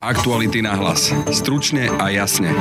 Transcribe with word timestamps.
Aktuality 0.00 0.64
na 0.64 0.72
hlas. 0.80 1.12
Stručne 1.28 1.92
a 2.00 2.08
jasne. 2.08 2.56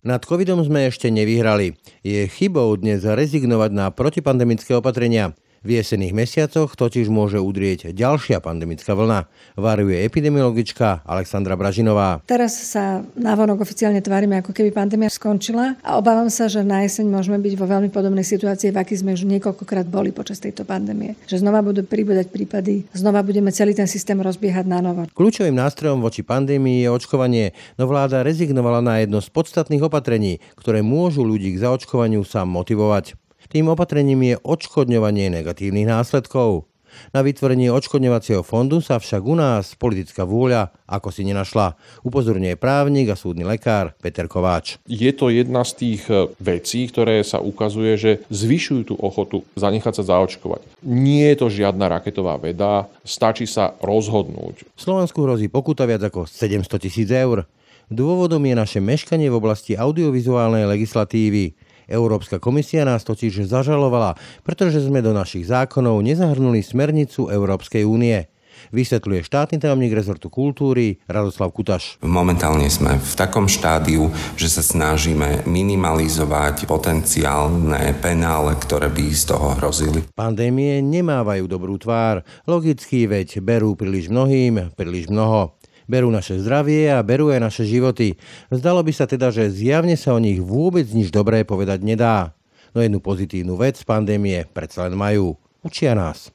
Nad 0.00 0.24
covidom 0.24 0.64
sme 0.64 0.88
ešte 0.88 1.12
nevyhrali. 1.12 1.76
Je 2.00 2.24
chybou 2.32 2.72
dnes 2.80 3.04
rezignovať 3.04 3.76
na 3.76 3.92
protipandemické 3.92 4.72
opatrenia. 4.72 5.36
V 5.66 5.74
jesených 5.82 6.14
mesiacoch 6.14 6.78
totiž 6.78 7.10
môže 7.10 7.42
udrieť 7.42 7.90
ďalšia 7.90 8.38
pandemická 8.38 8.94
vlna, 8.94 9.26
varuje 9.58 9.98
epidemiologička 10.06 11.02
Alexandra 11.02 11.58
Bražinová. 11.58 12.22
Teraz 12.22 12.54
sa 12.54 13.02
navonok 13.18 13.66
oficiálne 13.66 13.98
tvárime, 13.98 14.38
ako 14.38 14.54
keby 14.54 14.70
pandémia 14.70 15.10
skončila 15.10 15.74
a 15.82 15.98
obávam 15.98 16.30
sa, 16.30 16.46
že 16.46 16.62
na 16.62 16.86
jeseň 16.86 17.10
môžeme 17.10 17.42
byť 17.42 17.58
vo 17.58 17.66
veľmi 17.66 17.90
podobnej 17.90 18.22
situácii, 18.22 18.70
v 18.70 18.78
aký 18.78 18.94
sme 18.94 19.18
už 19.18 19.26
niekoľkokrát 19.26 19.90
boli 19.90 20.14
počas 20.14 20.38
tejto 20.38 20.62
pandémie. 20.62 21.18
Že 21.26 21.42
znova 21.42 21.66
budú 21.66 21.82
pribúdať 21.82 22.30
prípady, 22.30 22.86
znova 22.94 23.26
budeme 23.26 23.50
celý 23.50 23.74
ten 23.74 23.90
systém 23.90 24.22
rozbiehať 24.22 24.70
na 24.70 24.78
novo. 24.78 25.10
Kľúčovým 25.18 25.58
nástrojom 25.58 25.98
voči 25.98 26.22
pandémii 26.22 26.86
je 26.86 26.94
očkovanie, 26.94 27.58
no 27.74 27.90
vláda 27.90 28.22
rezignovala 28.22 28.78
na 28.86 29.02
jedno 29.02 29.18
z 29.18 29.34
podstatných 29.34 29.82
opatrení, 29.82 30.38
ktoré 30.54 30.86
môžu 30.86 31.26
ľudí 31.26 31.58
k 31.58 31.66
zaočkovaniu 31.66 32.22
sa 32.22 32.46
motivovať. 32.46 33.18
Tým 33.46 33.70
opatrením 33.70 34.22
je 34.22 34.36
odškodňovanie 34.42 35.30
negatívnych 35.30 35.86
následkov. 35.86 36.66
Na 37.12 37.20
vytvorenie 37.20 37.68
odškodňovacieho 37.72 38.40
fondu 38.40 38.80
sa 38.80 38.96
však 38.96 39.22
u 39.22 39.36
nás 39.36 39.76
politická 39.76 40.24
vôľa 40.24 40.72
ako 40.88 41.12
si 41.12 41.26
nenašla. 41.26 41.76
Upozorňuje 42.06 42.56
právnik 42.56 43.10
a 43.12 43.18
súdny 43.18 43.44
lekár 43.44 43.92
Peter 44.00 44.30
Kováč. 44.30 44.78
Je 44.86 45.10
to 45.12 45.28
jedna 45.28 45.66
z 45.66 45.72
tých 45.76 46.02
e, 46.08 46.30
vecí, 46.38 46.86
ktoré 46.88 47.20
sa 47.26 47.42
ukazuje, 47.42 47.92
že 47.98 48.12
zvyšujú 48.30 48.82
tú 48.86 48.94
ochotu 48.96 49.42
zanechať 49.58 50.02
sa 50.02 50.16
zaočkovať. 50.16 50.62
Nie 50.86 51.34
je 51.34 51.38
to 51.42 51.46
žiadna 51.50 51.90
raketová 51.90 52.38
veda, 52.38 52.86
stačí 53.02 53.44
sa 53.44 53.74
rozhodnúť. 53.82 54.64
Slovensku 54.78 55.26
hrozí 55.26 55.50
pokuta 55.50 55.84
viac 55.84 56.06
ako 56.06 56.24
700 56.24 56.70
tisíc 56.80 57.10
eur. 57.10 57.44
Dôvodom 57.86 58.42
je 58.42 58.54
naše 58.58 58.80
meškanie 58.82 59.30
v 59.30 59.38
oblasti 59.38 59.78
audiovizuálnej 59.78 60.66
legislatívy. 60.66 61.54
Európska 61.86 62.42
komisia 62.42 62.82
nás 62.82 63.06
totiž 63.06 63.46
zažalovala, 63.46 64.18
pretože 64.42 64.82
sme 64.82 65.00
do 65.02 65.14
našich 65.14 65.46
zákonov 65.46 66.02
nezahrnuli 66.02 66.62
smernicu 66.62 67.30
Európskej 67.30 67.86
únie. 67.86 68.26
Vysvetľuje 68.72 69.20
štátny 69.22 69.56
tajomník 69.62 69.92
rezortu 69.94 70.26
kultúry 70.32 70.98
Radoslav 71.06 71.52
Kutaš. 71.52 72.00
Momentálne 72.02 72.66
sme 72.66 72.98
v 72.98 73.12
takom 73.14 73.46
štádiu, 73.46 74.10
že 74.34 74.48
sa 74.50 74.64
snažíme 74.64 75.46
minimalizovať 75.46 76.66
potenciálne 76.66 77.94
penále, 78.00 78.56
ktoré 78.58 78.90
by 78.90 79.06
z 79.12 79.22
toho 79.28 79.54
hrozili. 79.60 80.00
Pandémie 80.16 80.80
nemávajú 80.82 81.46
dobrú 81.46 81.76
tvár. 81.78 82.24
Logicky, 82.48 83.06
veď 83.06 83.44
berú 83.44 83.76
príliš 83.76 84.10
mnohým, 84.10 84.72
príliš 84.74 85.12
mnoho 85.12 85.54
berú 85.86 86.10
naše 86.10 86.38
zdravie 86.38 86.90
a 86.92 87.02
berú 87.02 87.30
aj 87.32 87.40
naše 87.42 87.64
životy. 87.66 88.18
Zdalo 88.50 88.82
by 88.82 88.92
sa 88.92 89.06
teda, 89.06 89.30
že 89.34 89.50
zjavne 89.50 89.94
sa 89.98 90.14
o 90.14 90.20
nich 90.20 90.38
vôbec 90.38 90.86
nič 90.90 91.10
dobré 91.10 91.42
povedať 91.42 91.82
nedá. 91.82 92.34
No 92.76 92.84
jednu 92.84 93.00
pozitívnu 93.00 93.56
vec 93.56 93.80
pandémie 93.86 94.44
predsa 94.52 94.84
len 94.84 94.98
majú. 94.98 95.38
Učia 95.64 95.96
nás. 95.96 96.30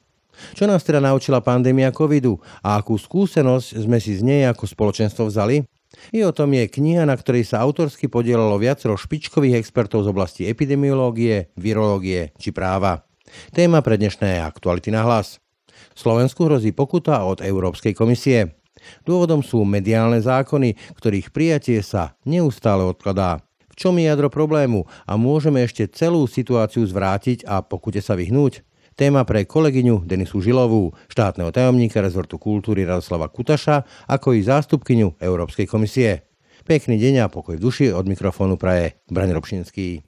Čo 0.56 0.66
nás 0.66 0.82
teda 0.82 0.98
naučila 0.98 1.44
pandémia 1.44 1.94
covidu 1.94 2.40
a 2.64 2.80
akú 2.80 2.98
skúsenosť 2.98 3.86
sme 3.86 4.02
si 4.02 4.18
z 4.18 4.26
nej 4.26 4.42
ako 4.50 4.66
spoločenstvo 4.66 5.30
vzali? 5.30 5.62
I 6.10 6.24
o 6.24 6.32
tom 6.32 6.56
je 6.56 6.66
kniha, 6.66 7.04
na 7.04 7.14
ktorej 7.14 7.46
sa 7.46 7.60
autorsky 7.60 8.08
podielalo 8.08 8.56
viacero 8.56 8.96
špičkových 8.96 9.60
expertov 9.60 10.08
z 10.08 10.10
oblasti 10.10 10.42
epidemiológie, 10.48 11.52
virológie 11.54 12.32
či 12.40 12.50
práva. 12.50 13.04
Téma 13.52 13.84
pre 13.84 14.00
dnešné 14.00 14.40
aktuality 14.40 14.90
na 14.90 15.04
hlas. 15.04 15.38
Slovensku 15.92 16.48
hrozí 16.48 16.72
pokuta 16.72 17.22
od 17.28 17.44
Európskej 17.44 17.92
komisie. 17.92 18.61
Dôvodom 19.06 19.40
sú 19.40 19.62
mediálne 19.66 20.18
zákony, 20.22 20.78
ktorých 20.98 21.30
prijatie 21.34 21.80
sa 21.82 22.14
neustále 22.26 22.82
odkladá. 22.86 23.42
V 23.72 23.74
čom 23.80 23.96
je 23.96 24.04
jadro 24.04 24.28
problému 24.28 24.84
a 25.08 25.16
môžeme 25.16 25.64
ešte 25.64 25.88
celú 25.88 26.28
situáciu 26.28 26.84
zvrátiť 26.84 27.48
a 27.48 27.64
pokute 27.64 28.04
sa 28.04 28.12
vyhnúť? 28.12 28.60
Téma 28.92 29.24
pre 29.24 29.48
kolegyňu 29.48 30.04
Denisu 30.04 30.44
Žilovú, 30.44 30.92
štátneho 31.08 31.48
tajomníka 31.48 32.04
rezortu 32.04 32.36
kultúry 32.36 32.84
Radoslava 32.84 33.32
Kutaša, 33.32 33.88
ako 34.04 34.36
i 34.36 34.44
zástupkyňu 34.44 35.16
Európskej 35.16 35.64
komisie. 35.64 36.28
Pekný 36.68 37.00
deň 37.00 37.24
a 37.24 37.32
pokoj 37.32 37.56
v 37.56 37.64
duši 37.64 37.88
od 37.90 38.04
mikrofónu 38.04 38.60
praje 38.60 39.00
Braň 39.08 39.32
Robšinský. 39.32 40.04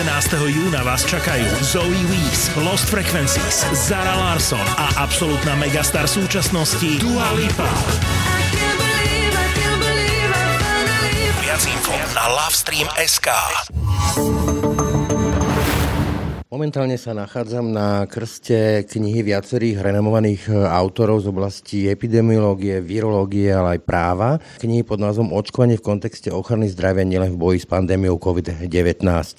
11. 0.00 0.32
júna 0.48 0.80
vás 0.80 1.04
čakajú 1.04 1.44
Zoe 1.60 2.00
Weeks, 2.08 2.48
Lost 2.64 2.88
Frequencies, 2.88 3.68
Zara 3.76 4.16
Larson 4.16 4.64
a 4.80 5.04
absolútna 5.04 5.52
megastar 5.60 6.08
súčasnosti 6.08 7.04
Dua 7.04 7.28
Lipa. 7.36 7.68
Viac 11.44 11.64
info 11.68 11.92
na 12.16 12.32
Lovestream.sk 12.32 13.28
Momentálne 16.60 17.00
sa 17.00 17.16
nachádzam 17.16 17.72
na 17.72 18.04
krste 18.04 18.84
knihy 18.84 19.24
viacerých 19.24 19.80
renomovaných 19.80 20.52
e, 20.52 20.60
autorov 20.60 21.24
z 21.24 21.32
oblasti 21.32 21.78
epidemiológie, 21.88 22.84
virológie, 22.84 23.48
ale 23.48 23.80
aj 23.80 23.88
práva. 23.88 24.36
Knihy 24.60 24.84
pod 24.84 25.00
názvom 25.00 25.32
Očkovanie 25.32 25.80
v 25.80 25.88
kontexte 25.88 26.28
ochrany 26.28 26.68
zdravia 26.68 27.08
nielen 27.08 27.32
v 27.32 27.40
boji 27.40 27.64
s 27.64 27.64
pandémiou 27.64 28.20
COVID-19. 28.20 28.68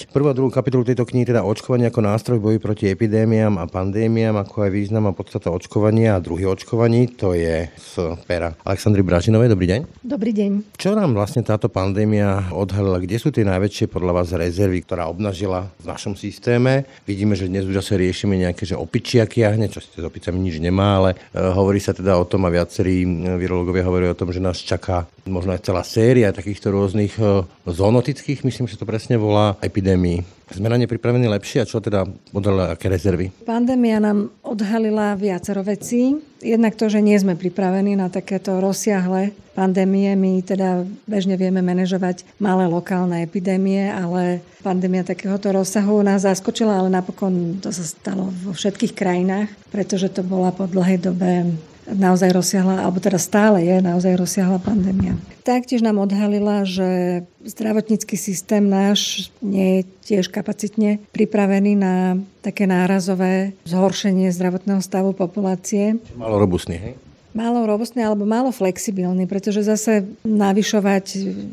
Prvú 0.10 0.26
a 0.26 0.34
druhú 0.34 0.50
kapitolu 0.50 0.82
tejto 0.82 1.06
knihy 1.06 1.30
teda 1.30 1.46
očkovanie 1.46 1.94
ako 1.94 2.02
nástroj 2.02 2.42
v 2.42 2.46
boji 2.50 2.58
proti 2.58 2.86
epidémiám 2.90 3.54
a 3.62 3.70
pandémiám, 3.70 4.42
ako 4.42 4.66
aj 4.66 4.72
význam 4.74 5.06
a 5.06 5.14
podstata 5.14 5.54
očkovania 5.54 6.18
a 6.18 6.24
druhý 6.26 6.50
očkovaní, 6.50 7.06
to 7.06 7.38
je 7.38 7.70
z 7.70 8.18
pera 8.26 8.58
Aleksandry 8.66 9.06
Bražinovej. 9.06 9.54
Dobrý 9.54 9.70
deň. 9.70 9.82
Dobrý 10.02 10.34
deň. 10.34 10.74
Čo 10.74 10.98
nám 10.98 11.14
vlastne 11.14 11.46
táto 11.46 11.70
pandémia 11.70 12.50
odhalila? 12.50 12.98
Kde 12.98 13.22
sú 13.22 13.30
tie 13.30 13.46
najväčšie 13.46 13.94
podľa 13.94 14.26
vás 14.26 14.34
rezervy, 14.34 14.82
ktorá 14.82 15.06
obnažila 15.06 15.70
v 15.78 15.86
našom 15.86 16.18
systéme? 16.18 16.90
Vidíme, 17.12 17.36
že 17.36 17.52
dnes 17.52 17.68
už 17.68 17.76
zase 17.76 18.00
riešime 18.00 18.40
nejaké, 18.40 18.64
že 18.64 18.80
opičia 18.80 19.28
kiahne, 19.28 19.68
čo 19.68 19.84
s 19.84 20.00
opicami 20.00 20.48
nič 20.48 20.64
nemá, 20.64 21.04
ale 21.04 21.20
e, 21.36 21.44
hovorí 21.44 21.76
sa 21.84 21.92
teda 21.92 22.16
o 22.16 22.24
tom 22.24 22.48
a 22.48 22.54
viacerí 22.56 23.04
virológovia 23.36 23.84
hovorí 23.84 24.08
o 24.08 24.16
tom, 24.16 24.32
že 24.32 24.40
nás 24.40 24.64
čaká 24.64 25.12
možno 25.28 25.52
aj 25.52 25.60
celá 25.60 25.84
séria 25.84 26.32
takýchto 26.32 26.72
rôznych 26.72 27.20
e, 27.20 27.44
zoonotických, 27.68 28.48
myslím, 28.48 28.72
že 28.72 28.80
to 28.80 28.88
presne 28.88 29.20
volá, 29.20 29.60
epidémií. 29.60 30.24
Sme 30.56 30.72
na 30.72 30.80
ne 30.80 30.88
pripravení 30.88 31.28
lepšie 31.28 31.60
a 31.60 31.68
čo 31.68 31.84
teda 31.84 32.08
odhalila 32.32 32.80
aké 32.80 32.88
rezervy? 32.88 33.28
Pandémia 33.44 34.00
nám 34.00 34.32
odhalila 34.48 35.12
viacero 35.20 35.68
vecí. 35.68 36.31
Jednak 36.42 36.74
to, 36.74 36.90
že 36.90 37.06
nie 37.06 37.16
sme 37.16 37.38
pripravení 37.38 37.94
na 37.94 38.10
takéto 38.10 38.58
rozsiahle 38.58 39.32
pandémie. 39.54 40.18
My 40.18 40.42
teda 40.42 40.84
bežne 41.06 41.38
vieme 41.38 41.62
manažovať 41.62 42.26
malé 42.42 42.66
lokálne 42.66 43.22
epidémie, 43.22 43.88
ale 43.94 44.42
pandémia 44.66 45.06
takéhoto 45.06 45.54
rozsahu 45.54 46.02
nás 46.02 46.26
zaskočila, 46.26 46.82
ale 46.82 46.90
napokon 46.90 47.62
to 47.62 47.70
sa 47.70 47.86
stalo 47.86 48.34
vo 48.42 48.58
všetkých 48.58 48.98
krajinách, 48.98 49.50
pretože 49.70 50.10
to 50.10 50.26
bola 50.26 50.50
po 50.50 50.66
dlhej 50.66 50.98
dobe 50.98 51.54
naozaj 51.94 52.32
rozsiahla, 52.32 52.88
alebo 52.88 52.98
teda 53.04 53.20
stále 53.20 53.64
je 53.64 53.84
naozaj 53.84 54.16
rozsiahla 54.16 54.64
pandémia. 54.64 55.16
Taktiež 55.42 55.82
nám 55.82 55.98
odhalila, 56.00 56.64
že 56.64 57.22
zdravotnícky 57.44 58.14
systém 58.16 58.66
náš 58.66 59.32
nie 59.42 59.82
je 59.82 59.82
tiež 60.06 60.30
kapacitne 60.30 61.02
pripravený 61.12 61.74
na 61.76 62.18
také 62.46 62.70
nárazové 62.70 63.58
zhoršenie 63.66 64.30
zdravotného 64.32 64.82
stavu 64.82 65.12
populácie. 65.18 65.98
Malo 66.16 66.38
robustný, 66.38 66.78
hej? 66.78 66.94
Málo 67.32 67.64
robustný 67.64 68.04
alebo 68.04 68.28
málo 68.28 68.52
flexibilný, 68.52 69.28
pretože 69.28 69.64
zase 69.64 70.08
navyšovať... 70.24 71.06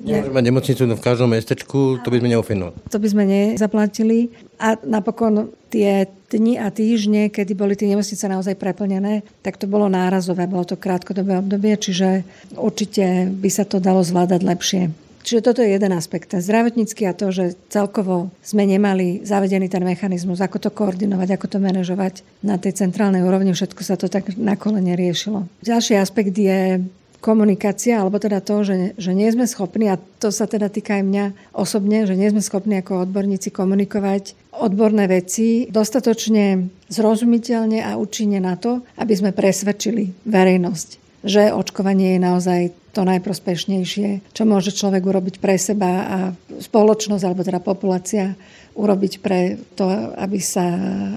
Nemôžeme 0.05 0.35
mať 0.35 0.45
nemocnicu 0.45 0.83
v 0.85 1.03
každom 1.03 1.31
mestečku, 1.31 2.03
to 2.03 2.09
by 2.11 2.19
sme 2.19 2.29
neofinuli. 2.35 2.75
To 2.91 2.99
by 2.99 3.09
sme 3.09 3.25
nezaplatili. 3.27 4.31
A 4.59 4.75
napokon 4.83 5.55
tie 5.71 6.11
dni 6.29 6.59
a 6.61 6.69
týždne, 6.69 7.33
kedy 7.33 7.53
boli 7.55 7.79
tie 7.79 7.89
nemocnice 7.89 8.25
naozaj 8.27 8.59
preplnené, 8.59 9.25
tak 9.41 9.57
to 9.57 9.71
bolo 9.71 9.87
nárazové, 9.89 10.45
bolo 10.51 10.67
to 10.67 10.77
krátkodobé 10.77 11.41
obdobie, 11.41 11.79
čiže 11.79 12.27
určite 12.59 13.31
by 13.33 13.49
sa 13.49 13.65
to 13.65 13.81
dalo 13.81 14.05
zvládať 14.05 14.41
lepšie. 14.45 15.08
Čiže 15.29 15.45
toto 15.45 15.61
je 15.61 15.77
jeden 15.77 15.93
aspekt, 15.93 16.33
ten 16.33 16.41
zdravotnícky 16.41 17.05
a 17.05 17.13
to, 17.13 17.29
že 17.29 17.53
celkovo 17.69 18.33
sme 18.41 18.65
nemali 18.65 19.21
zavedený 19.29 19.69
ten 19.69 19.85
mechanizmus, 19.85 20.41
ako 20.41 20.57
to 20.57 20.71
koordinovať, 20.73 21.37
ako 21.37 21.47
to 21.53 21.59
manažovať 21.61 22.25
na 22.41 22.57
tej 22.57 22.81
centrálnej 22.81 23.21
úrovni, 23.21 23.53
všetko 23.53 23.85
sa 23.85 24.01
to 24.01 24.09
tak 24.09 24.33
na 24.41 24.57
kolene 24.57 24.97
riešilo. 24.97 25.45
Ďalší 25.61 26.01
aspekt 26.01 26.33
je 26.33 26.81
komunikácia, 27.21 28.01
alebo 28.01 28.17
teda 28.17 28.41
to, 28.41 28.65
že, 28.65 28.97
že 28.97 29.13
nie 29.13 29.29
sme 29.29 29.45
schopní, 29.45 29.93
a 29.93 30.01
to 30.01 30.33
sa 30.33 30.49
teda 30.49 30.73
týka 30.73 30.97
aj 30.97 31.05
mňa 31.05 31.25
osobne, 31.53 32.09
že 32.09 32.17
nie 32.17 32.33
sme 32.33 32.41
schopní 32.41 32.81
ako 32.81 33.05
odborníci 33.05 33.53
komunikovať 33.53 34.33
odborné 34.57 35.13
veci 35.13 35.69
dostatočne 35.69 36.73
zrozumiteľne 36.89 37.85
a 37.85 38.01
účinne 38.01 38.41
na 38.41 38.57
to, 38.57 38.81
aby 38.97 39.13
sme 39.13 39.37
presvedčili 39.37 40.25
verejnosť, 40.25 40.89
že 41.21 41.53
očkovanie 41.53 42.17
je 42.17 42.21
naozaj 42.25 42.61
to 42.93 43.05
najprospešnejšie, 43.05 44.33
čo 44.33 44.43
môže 44.49 44.73
človek 44.73 45.05
urobiť 45.05 45.37
pre 45.39 45.61
seba 45.61 45.91
a 46.07 46.19
spoločnosť, 46.59 47.25
alebo 47.25 47.43
teda 47.45 47.61
populácia 47.61 48.35
urobiť 48.79 49.13
pre 49.19 49.59
to, 49.75 49.87
aby, 50.15 50.39
sa, 50.39 50.65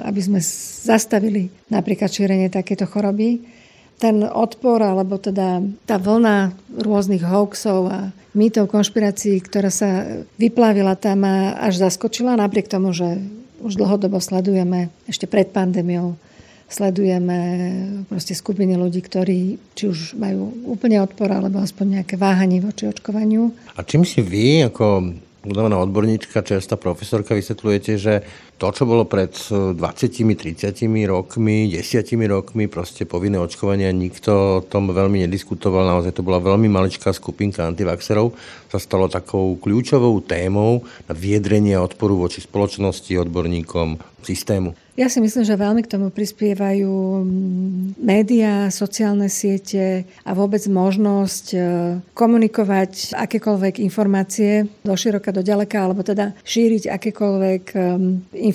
aby 0.04 0.22
sme 0.22 0.40
zastavili 0.82 1.54
napríklad 1.70 2.10
šírenie 2.10 2.50
takéto 2.50 2.90
choroby. 2.90 3.42
Ten 4.02 4.26
odpor, 4.26 4.82
alebo 4.82 5.22
teda 5.22 5.62
tá 5.86 6.02
vlna 6.02 6.58
rôznych 6.74 7.22
hoaxov 7.22 7.86
a 7.86 8.00
mýtov 8.34 8.66
konšpirácií, 8.66 9.38
ktorá 9.46 9.70
sa 9.70 10.24
vyplavila 10.42 10.98
tam 10.98 11.22
a 11.22 11.54
až 11.70 11.86
zaskočila, 11.86 12.34
napriek 12.34 12.66
tomu, 12.66 12.98
že 12.98 13.22
už 13.62 13.78
dlhodobo 13.78 14.18
sledujeme 14.18 14.90
ešte 15.06 15.30
pred 15.30 15.54
pandémiou 15.54 16.18
sledujeme 16.72 17.38
proste 18.08 18.32
skupiny 18.32 18.80
ľudí, 18.80 19.04
ktorí 19.04 19.60
či 19.76 19.84
už 19.92 20.16
majú 20.16 20.56
úplne 20.72 21.04
odpor, 21.04 21.28
alebo 21.28 21.60
aspoň 21.60 22.02
nejaké 22.02 22.16
váhanie 22.16 22.64
voči 22.64 22.88
očkovaniu. 22.88 23.52
A 23.76 23.84
čím 23.84 24.08
si 24.08 24.24
vy 24.24 24.72
ako 24.72 25.12
budovaná 25.42 25.82
odborníčka, 25.82 26.46
čerstvá 26.46 26.78
profesorka, 26.78 27.34
vysvetľujete, 27.34 27.92
že 27.98 28.14
to, 28.62 28.70
čo 28.70 28.86
bolo 28.86 29.10
pred 29.10 29.34
20, 29.34 29.74
30 29.74 30.86
rokmi, 31.10 31.66
10 31.74 31.82
rokmi, 32.30 32.70
proste 32.70 33.10
povinné 33.10 33.42
očkovania, 33.42 33.90
nikto 33.90 34.62
o 34.62 34.62
tom 34.62 34.94
veľmi 34.94 35.26
nediskutoval, 35.26 35.90
naozaj 35.90 36.14
to 36.14 36.22
bola 36.22 36.38
veľmi 36.38 36.70
maličká 36.70 37.10
skupinka 37.10 37.66
antivaxerov, 37.66 38.38
sa 38.70 38.78
stalo 38.78 39.10
takou 39.10 39.58
kľúčovou 39.58 40.22
témou 40.22 40.86
na 41.10 41.18
viedrenie 41.18 41.74
odporu 41.74 42.14
voči 42.14 42.46
spoločnosti, 42.46 43.10
odborníkom, 43.18 43.98
systému. 44.22 44.78
Ja 45.00 45.08
si 45.08 45.24
myslím, 45.24 45.48
že 45.48 45.56
veľmi 45.58 45.82
k 45.88 45.92
tomu 45.98 46.12
prispievajú 46.12 47.24
mm, 47.24 47.98
médiá, 47.98 48.68
sociálne 48.70 49.32
siete 49.32 50.06
a 50.28 50.32
vôbec 50.36 50.62
možnosť 50.68 51.46
e, 51.56 51.60
komunikovať 52.12 53.16
akékoľvek 53.16 53.82
informácie 53.82 54.68
do 54.84 54.94
široka, 54.94 55.32
do 55.32 55.42
ďaleka, 55.42 55.80
alebo 55.80 56.04
teda 56.04 56.36
šíriť 56.44 56.92
akékoľvek 56.92 57.64
informácie, 57.72 58.51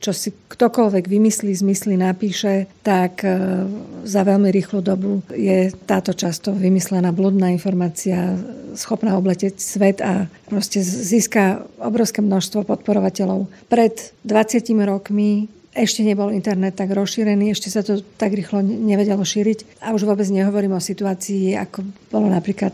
čo 0.00 0.12
si 0.12 0.32
ktokoľvek 0.32 1.04
vymyslí, 1.08 1.52
zmyslí, 1.52 1.94
napíše, 1.98 2.70
tak 2.80 3.24
e, 3.24 3.64
za 4.04 4.22
veľmi 4.22 4.48
rýchlu 4.52 4.80
dobu 4.80 5.20
je 5.32 5.72
táto 5.84 6.16
často 6.16 6.52
vymyslená 6.54 7.12
bludná 7.12 7.52
informácia 7.52 8.36
schopná 8.76 9.16
obleteť 9.16 9.56
svet 9.56 9.98
a 10.04 10.28
proste 10.46 10.84
získa 10.84 11.64
obrovské 11.80 12.20
množstvo 12.20 12.68
podporovateľov. 12.68 13.48
Pred 13.72 14.12
20 14.22 14.62
rokmi 14.84 15.48
ešte 15.76 16.00
nebol 16.00 16.32
internet 16.32 16.80
tak 16.80 16.88
rozšírený, 16.96 17.52
ešte 17.52 17.68
sa 17.68 17.84
to 17.84 18.00
tak 18.16 18.32
rýchlo 18.32 18.64
nevedelo 18.64 19.20
šíriť. 19.20 19.84
A 19.84 19.92
už 19.92 20.08
vôbec 20.08 20.24
nehovorím 20.32 20.76
o 20.76 20.80
situácii, 20.80 21.52
ako 21.52 21.84
bolo 22.08 22.32
napríklad 22.32 22.72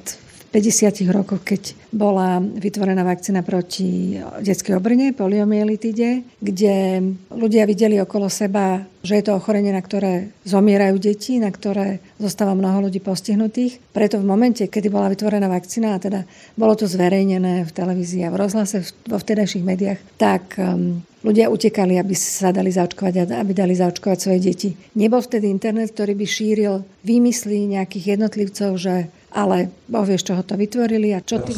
50 0.53 1.09
rokoch, 1.09 1.41
keď 1.41 1.73
bola 1.89 2.37
vytvorená 2.39 3.01
vakcína 3.09 3.41
proti 3.41 4.21
detskej 4.45 4.77
obrne, 4.77 5.17
poliomielitide, 5.17 6.29
kde 6.45 7.01
ľudia 7.33 7.65
videli 7.65 7.97
okolo 7.97 8.29
seba, 8.29 8.85
že 9.01 9.17
je 9.19 9.25
to 9.25 9.33
ochorenie, 9.33 9.73
na 9.73 9.81
ktoré 9.81 10.29
zomierajú 10.45 11.01
deti, 11.01 11.41
na 11.41 11.49
ktoré 11.49 12.05
zostáva 12.21 12.53
mnoho 12.53 12.87
ľudí 12.87 13.01
postihnutých. 13.01 13.81
Preto 13.97 14.21
v 14.21 14.29
momente, 14.29 14.69
kedy 14.69 14.93
bola 14.93 15.09
vytvorená 15.09 15.49
vakcína, 15.49 15.97
a 15.97 16.03
teda 16.05 16.21
bolo 16.55 16.77
to 16.77 16.85
zverejnené 16.85 17.65
v 17.65 17.73
televízii 17.73 18.29
a 18.29 18.33
v 18.33 18.41
rozhlase, 18.45 18.85
vo 19.09 19.17
vtedajších 19.17 19.65
médiách, 19.65 20.01
tak 20.21 20.61
um, 20.61 21.01
ľudia 21.25 21.49
utekali, 21.49 21.97
aby 21.97 22.13
sa 22.13 22.53
dali 22.53 22.69
zaočkovať 22.69 23.15
a 23.31 23.41
aby 23.41 23.57
dali 23.57 23.73
zaočkovať 23.73 24.19
svoje 24.21 24.41
deti. 24.43 24.71
Nebol 24.99 25.25
vtedy 25.25 25.49
internet, 25.49 25.97
ktorý 25.97 26.13
by 26.13 26.27
šíril 26.29 26.75
výmysly 27.03 27.73
nejakých 27.73 28.19
jednotlivcov, 28.19 28.71
že 28.77 28.95
ale 29.33 29.73
Boh 29.89 30.05
vieš, 30.05 30.29
čo 30.29 30.37
ho 30.37 30.45
to 30.45 30.57
vytvorili 30.57 31.13
a 31.17 31.25
čo 31.25 31.41
tým, 31.41 31.57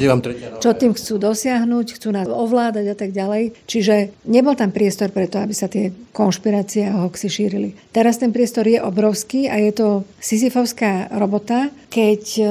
čo 0.63 0.71
tým 0.75 0.95
chcú 0.95 1.15
dosiahnuť, 1.19 1.87
chcú 1.99 2.09
nás 2.15 2.27
ovládať 2.31 2.87
a 2.91 2.97
tak 2.97 3.11
ďalej. 3.15 3.55
Čiže 3.67 4.15
nebol 4.27 4.55
tam 4.55 4.71
priestor 4.71 5.11
pre 5.11 5.27
to, 5.27 5.43
aby 5.43 5.55
sa 5.55 5.71
tie 5.71 5.91
konšpirácie 6.15 6.87
a 6.87 7.07
hoxy 7.07 7.31
šírili. 7.31 7.75
Teraz 7.91 8.23
ten 8.23 8.31
priestor 8.31 8.67
je 8.67 8.79
obrovský 8.79 9.51
a 9.51 9.59
je 9.59 9.75
to 9.75 9.89
sizifovská 10.23 11.11
robota, 11.15 11.71
keď 11.91 12.23
e, 12.39 12.45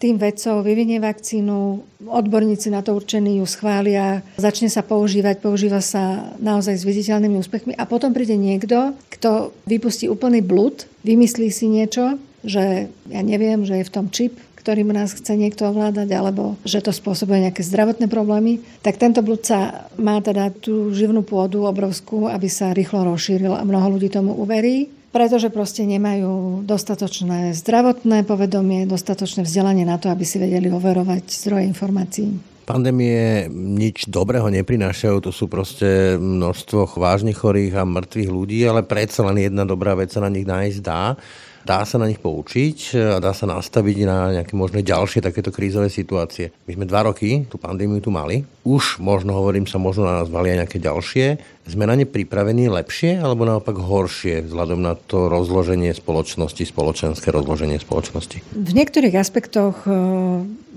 tým 0.00 0.16
vedcov 0.16 0.64
vyvinie 0.64 1.00
vakcínu, 1.00 1.84
odborníci 2.08 2.72
na 2.72 2.80
to 2.80 2.96
určení 2.96 3.40
ju 3.40 3.46
schvália, 3.48 4.24
začne 4.40 4.72
sa 4.72 4.80
používať, 4.80 5.44
používa 5.44 5.84
sa 5.84 6.32
naozaj 6.40 6.80
s 6.80 6.88
viditeľnými 6.88 7.36
úspechmi 7.40 7.72
a 7.76 7.84
potom 7.84 8.16
príde 8.16 8.36
niekto, 8.36 8.96
kto 9.12 9.52
vypustí 9.68 10.08
úplný 10.08 10.40
blud, 10.40 10.88
vymyslí 11.04 11.48
si 11.52 11.68
niečo, 11.68 12.16
že 12.42 12.90
ja 13.10 13.22
neviem, 13.22 13.62
že 13.66 13.80
je 13.80 13.88
v 13.88 13.94
tom 13.94 14.06
čip, 14.10 14.38
ktorým 14.62 14.94
nás 14.94 15.10
chce 15.10 15.34
niekto 15.34 15.66
ovládať, 15.66 16.06
alebo 16.14 16.54
že 16.62 16.78
to 16.78 16.94
spôsobuje 16.94 17.50
nejaké 17.50 17.66
zdravotné 17.66 18.06
problémy, 18.06 18.62
tak 18.86 18.94
tento 18.94 19.18
blud 19.18 19.42
sa 19.42 19.90
má 19.98 20.22
teda 20.22 20.54
tú 20.54 20.94
živnú 20.94 21.26
pôdu 21.26 21.66
obrovskú, 21.66 22.30
aby 22.30 22.46
sa 22.46 22.70
rýchlo 22.70 23.02
rozšíril 23.02 23.58
a 23.58 23.66
mnoho 23.66 23.98
ľudí 23.98 24.06
tomu 24.06 24.38
uverí, 24.38 24.86
pretože 25.10 25.50
proste 25.50 25.82
nemajú 25.82 26.62
dostatočné 26.62 27.58
zdravotné 27.58 28.22
povedomie, 28.22 28.86
dostatočné 28.86 29.42
vzdelanie 29.42 29.82
na 29.82 29.98
to, 29.98 30.08
aby 30.08 30.22
si 30.22 30.38
vedeli 30.38 30.70
overovať 30.70 31.26
zdroje 31.26 31.66
informácií. 31.66 32.30
Pandémie 32.62 33.50
nič 33.50 34.06
dobrého 34.06 34.46
neprinášajú, 34.46 35.26
to 35.26 35.34
sú 35.34 35.50
proste 35.50 36.14
množstvo 36.22 36.94
vážne 36.94 37.34
chorých 37.34 37.82
a 37.82 37.82
mŕtvych 37.82 38.30
ľudí, 38.30 38.62
ale 38.62 38.86
predsa 38.86 39.26
len 39.26 39.42
jedna 39.50 39.66
dobrá 39.66 39.98
vec 39.98 40.14
sa 40.14 40.22
na 40.22 40.30
nich 40.30 40.46
nájsť 40.46 40.78
dá 40.78 41.18
dá 41.62 41.82
sa 41.86 41.96
na 41.98 42.10
nich 42.10 42.18
poučiť 42.18 42.78
a 42.94 43.16
dá 43.22 43.32
sa 43.32 43.46
nastaviť 43.48 43.96
na 44.04 44.18
nejaké 44.40 44.54
možné 44.54 44.82
ďalšie 44.82 45.22
takéto 45.22 45.54
krízové 45.54 45.88
situácie. 45.88 46.50
My 46.66 46.74
sme 46.76 46.84
dva 46.86 47.06
roky 47.08 47.46
tú 47.46 47.56
pandémiu 47.58 48.02
tu 48.02 48.10
mali. 48.10 48.44
Už 48.62 49.02
možno 49.02 49.34
hovorím 49.34 49.66
sa, 49.66 49.78
možno 49.78 50.06
na 50.06 50.22
nás 50.22 50.28
aj 50.30 50.58
nejaké 50.66 50.78
ďalšie. 50.78 51.38
Sme 51.66 51.86
na 51.86 51.94
ne 51.94 52.06
pripravení 52.06 52.66
lepšie 52.66 53.22
alebo 53.22 53.46
naopak 53.46 53.78
horšie 53.78 54.46
vzhľadom 54.46 54.82
na 54.82 54.98
to 54.98 55.30
rozloženie 55.30 55.94
spoločnosti, 55.94 56.62
spoločenské 56.66 57.30
rozloženie 57.30 57.78
spoločnosti? 57.78 58.42
V 58.54 58.72
niektorých 58.74 59.14
aspektoch 59.14 59.86
e, 59.86 59.90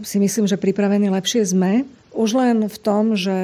si 0.06 0.18
myslím, 0.22 0.46
že 0.46 0.62
pripravení 0.62 1.10
lepšie 1.10 1.42
sme. 1.46 1.86
Už 2.16 2.32
len 2.38 2.72
v 2.72 2.78
tom, 2.80 3.20
že 3.20 3.36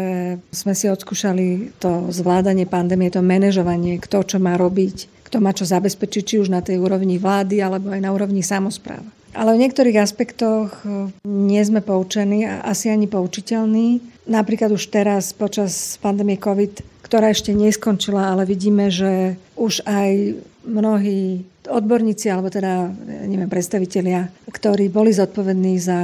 sme 0.56 0.72
si 0.72 0.88
odskúšali 0.88 1.76
to 1.84 2.08
zvládanie 2.08 2.64
pandémie, 2.64 3.12
to 3.12 3.20
manažovanie, 3.20 4.00
kto 4.00 4.24
čo 4.24 4.38
má 4.40 4.56
robiť, 4.56 5.21
kto 5.32 5.40
má 5.40 5.56
čo 5.56 5.64
zabezpečiť, 5.64 6.24
či 6.28 6.36
už 6.44 6.52
na 6.52 6.60
tej 6.60 6.84
úrovni 6.84 7.16
vlády, 7.16 7.64
alebo 7.64 7.88
aj 7.96 8.04
na 8.04 8.12
úrovni 8.12 8.44
samozpráv. 8.44 9.00
Ale 9.32 9.56
v 9.56 9.64
niektorých 9.64 9.96
aspektoch 10.04 10.84
e, 10.84 11.08
nie 11.24 11.64
sme 11.64 11.80
poučení 11.80 12.44
a 12.44 12.68
asi 12.68 12.92
ani 12.92 13.08
poučiteľní. 13.08 14.04
Napríklad 14.28 14.76
už 14.76 14.92
teraz 14.92 15.32
počas 15.32 15.96
pandémie 16.04 16.36
COVID, 16.36 16.84
ktorá 17.08 17.32
ešte 17.32 17.56
neskončila, 17.56 18.28
ale 18.28 18.44
vidíme, 18.44 18.92
že 18.92 19.40
už 19.56 19.88
aj 19.88 20.36
mnohí 20.68 21.48
odborníci, 21.64 22.28
alebo 22.28 22.52
teda, 22.52 22.92
neviem, 23.24 23.48
predstavitelia, 23.48 24.28
ktorí 24.52 24.92
boli 24.92 25.16
zodpovední 25.16 25.80
za 25.80 25.96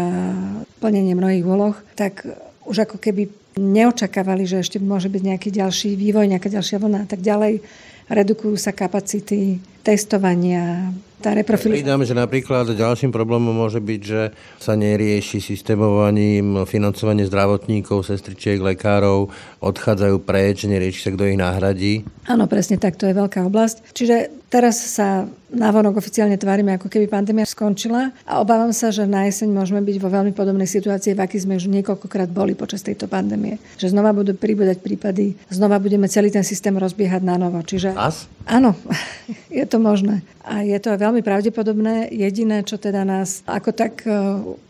plnenie 0.79 1.19
mnohých 1.19 1.43
úloh, 1.43 1.75
tak 2.00 2.24
už 2.63 2.88
ako 2.88 2.96
keby 2.96 3.27
neočakávali, 3.60 4.48
že 4.48 4.63
ešte 4.63 4.79
môže 4.79 5.12
byť 5.12 5.22
nejaký 5.36 5.50
ďalší 5.51 6.00
vývoj, 6.00 6.31
nejaká 6.31 6.48
ďalšia 6.48 6.79
vlna 6.79 7.00
a 7.03 7.07
tak 7.12 7.19
ďalej 7.19 7.60
redukujú 8.07 8.55
sa 8.55 8.71
kapacity 8.71 9.59
testovania, 9.83 10.91
tá 11.17 11.33
reprofilizácia. 11.33 11.81
Pridám, 11.81 12.03
že 12.03 12.13
napríklad 12.13 12.65
ďalším 12.75 13.09
problémom 13.09 13.55
môže 13.55 13.79
byť, 13.79 14.01
že 14.03 14.21
sa 14.59 14.75
nerieši 14.75 15.39
systémovaním 15.39 16.67
financovanie 16.67 17.25
zdravotníkov, 17.25 18.05
sestričiek, 18.05 18.59
lekárov, 18.61 19.31
odchádzajú 19.63 20.15
preč, 20.21 20.67
nerieši 20.67 20.99
sa, 21.01 21.09
kto 21.15 21.23
ich 21.31 21.39
nahradí. 21.39 21.93
Áno, 22.29 22.45
presne 22.45 22.77
tak, 22.77 22.99
to 22.99 23.09
je 23.09 23.15
veľká 23.15 23.47
oblasť. 23.47 23.95
Čiže 23.95 24.15
teraz 24.48 24.80
sa 24.96 25.27
navonok 25.48 26.00
oficiálne 26.00 26.36
tvárime, 26.36 26.75
ako 26.75 26.92
keby 26.92 27.08
pandémia 27.08 27.48
skončila 27.48 28.12
a 28.27 28.44
obávam 28.44 28.72
sa, 28.75 28.92
že 28.92 29.08
na 29.08 29.27
jeseň 29.27 29.48
môžeme 29.48 29.80
byť 29.80 29.98
vo 30.04 30.12
veľmi 30.12 30.36
podobnej 30.36 30.68
situácii, 30.68 31.16
v 31.16 31.24
aký 31.24 31.39
sme 31.39 31.56
už 31.56 31.72
niekoľkokrát 31.72 32.27
boli 32.27 32.51
počas 32.51 32.84
tejto 32.84 33.08
pandémie. 33.08 33.60
Že 33.80 33.96
znova 33.96 34.12
budú 34.12 34.36
pribúdať 34.36 34.84
prípady, 34.84 35.39
znova 35.48 35.80
budeme 35.80 36.12
celý 36.12 36.32
ten 36.32 36.44
systém 36.44 36.75
rozbiehať 36.75 37.24
na 37.24 37.39
novo. 37.39 37.63
Čiže... 37.63 37.96
As? 37.96 38.27
Áno, 38.44 38.75
je 39.60 39.63
to 39.63 39.80
možné. 39.80 40.24
A 40.44 40.63
je 40.63 40.80
to 40.80 40.96
veľmi 40.96 41.24
pravdepodobné. 41.24 42.12
Jediné, 42.12 42.63
čo 42.63 42.80
teda 42.80 43.04
nás 43.04 43.44
ako 43.48 43.72
tak 43.75 44.04
e, 44.08 44.12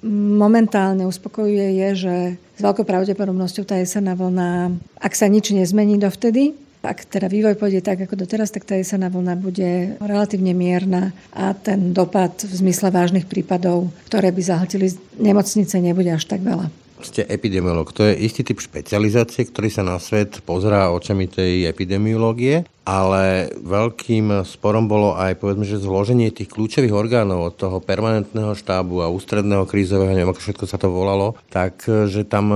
momentálne 0.10 1.06
uspokojuje, 1.06 1.68
je, 1.86 1.90
že 1.94 2.16
s 2.58 2.62
veľkou 2.66 2.86
pravdepodobnosťou 2.86 3.70
tá 3.70 3.78
jesenná 3.78 4.18
vlna, 4.18 4.74
ak 4.98 5.14
sa 5.14 5.30
nič 5.30 5.54
nezmení 5.54 6.02
dovtedy, 6.02 6.58
ak 6.88 7.03
teda 7.12 7.27
vývoj 7.27 7.60
pôjde 7.60 7.84
tak 7.84 8.08
ako 8.08 8.15
doteraz, 8.15 8.56
tak 8.56 8.63
tá 8.63 8.79
jesenná 8.79 9.12
vlna 9.12 9.36
bude 9.36 10.00
relatívne 10.00 10.56
mierna 10.56 11.12
a 11.36 11.51
ten 11.51 11.91
dopad 11.91 12.32
v 12.48 12.53
zmysle 12.63 12.89
vážnych 12.89 13.27
prípadov, 13.27 13.91
ktoré 14.08 14.32
by 14.32 14.41
zahltili 14.41 14.96
nemocnice, 15.20 15.75
nebude 15.84 16.15
až 16.15 16.24
tak 16.32 16.48
veľa. 16.48 16.72
Ste 16.98 17.29
epidemiolog. 17.29 17.94
To 17.94 18.10
je 18.10 18.17
istý 18.25 18.41
typ 18.41 18.58
špecializácie, 18.58 19.46
ktorý 19.46 19.70
sa 19.70 19.86
na 19.86 20.01
svet 20.01 20.41
pozerá 20.41 20.89
očami 20.89 21.29
tej 21.29 21.70
epidemiológie, 21.70 22.65
ale 22.89 23.53
veľkým 23.62 24.41
sporom 24.41 24.89
bolo 24.89 25.13
aj 25.13 25.38
povedzme, 25.38 25.62
že 25.62 25.77
zloženie 25.77 26.34
tých 26.34 26.50
kľúčových 26.50 26.98
orgánov 26.98 27.53
od 27.53 27.53
toho 27.53 27.77
permanentného 27.86 28.58
štábu 28.58 29.06
a 29.06 29.13
ústredného 29.13 29.70
krízového, 29.70 30.10
neviem 30.10 30.34
ako 30.34 30.41
všetko 30.41 30.65
sa 30.65 30.82
to 30.82 30.89
volalo, 30.89 31.38
tak 31.53 31.86
že 31.86 32.25
tam 32.25 32.50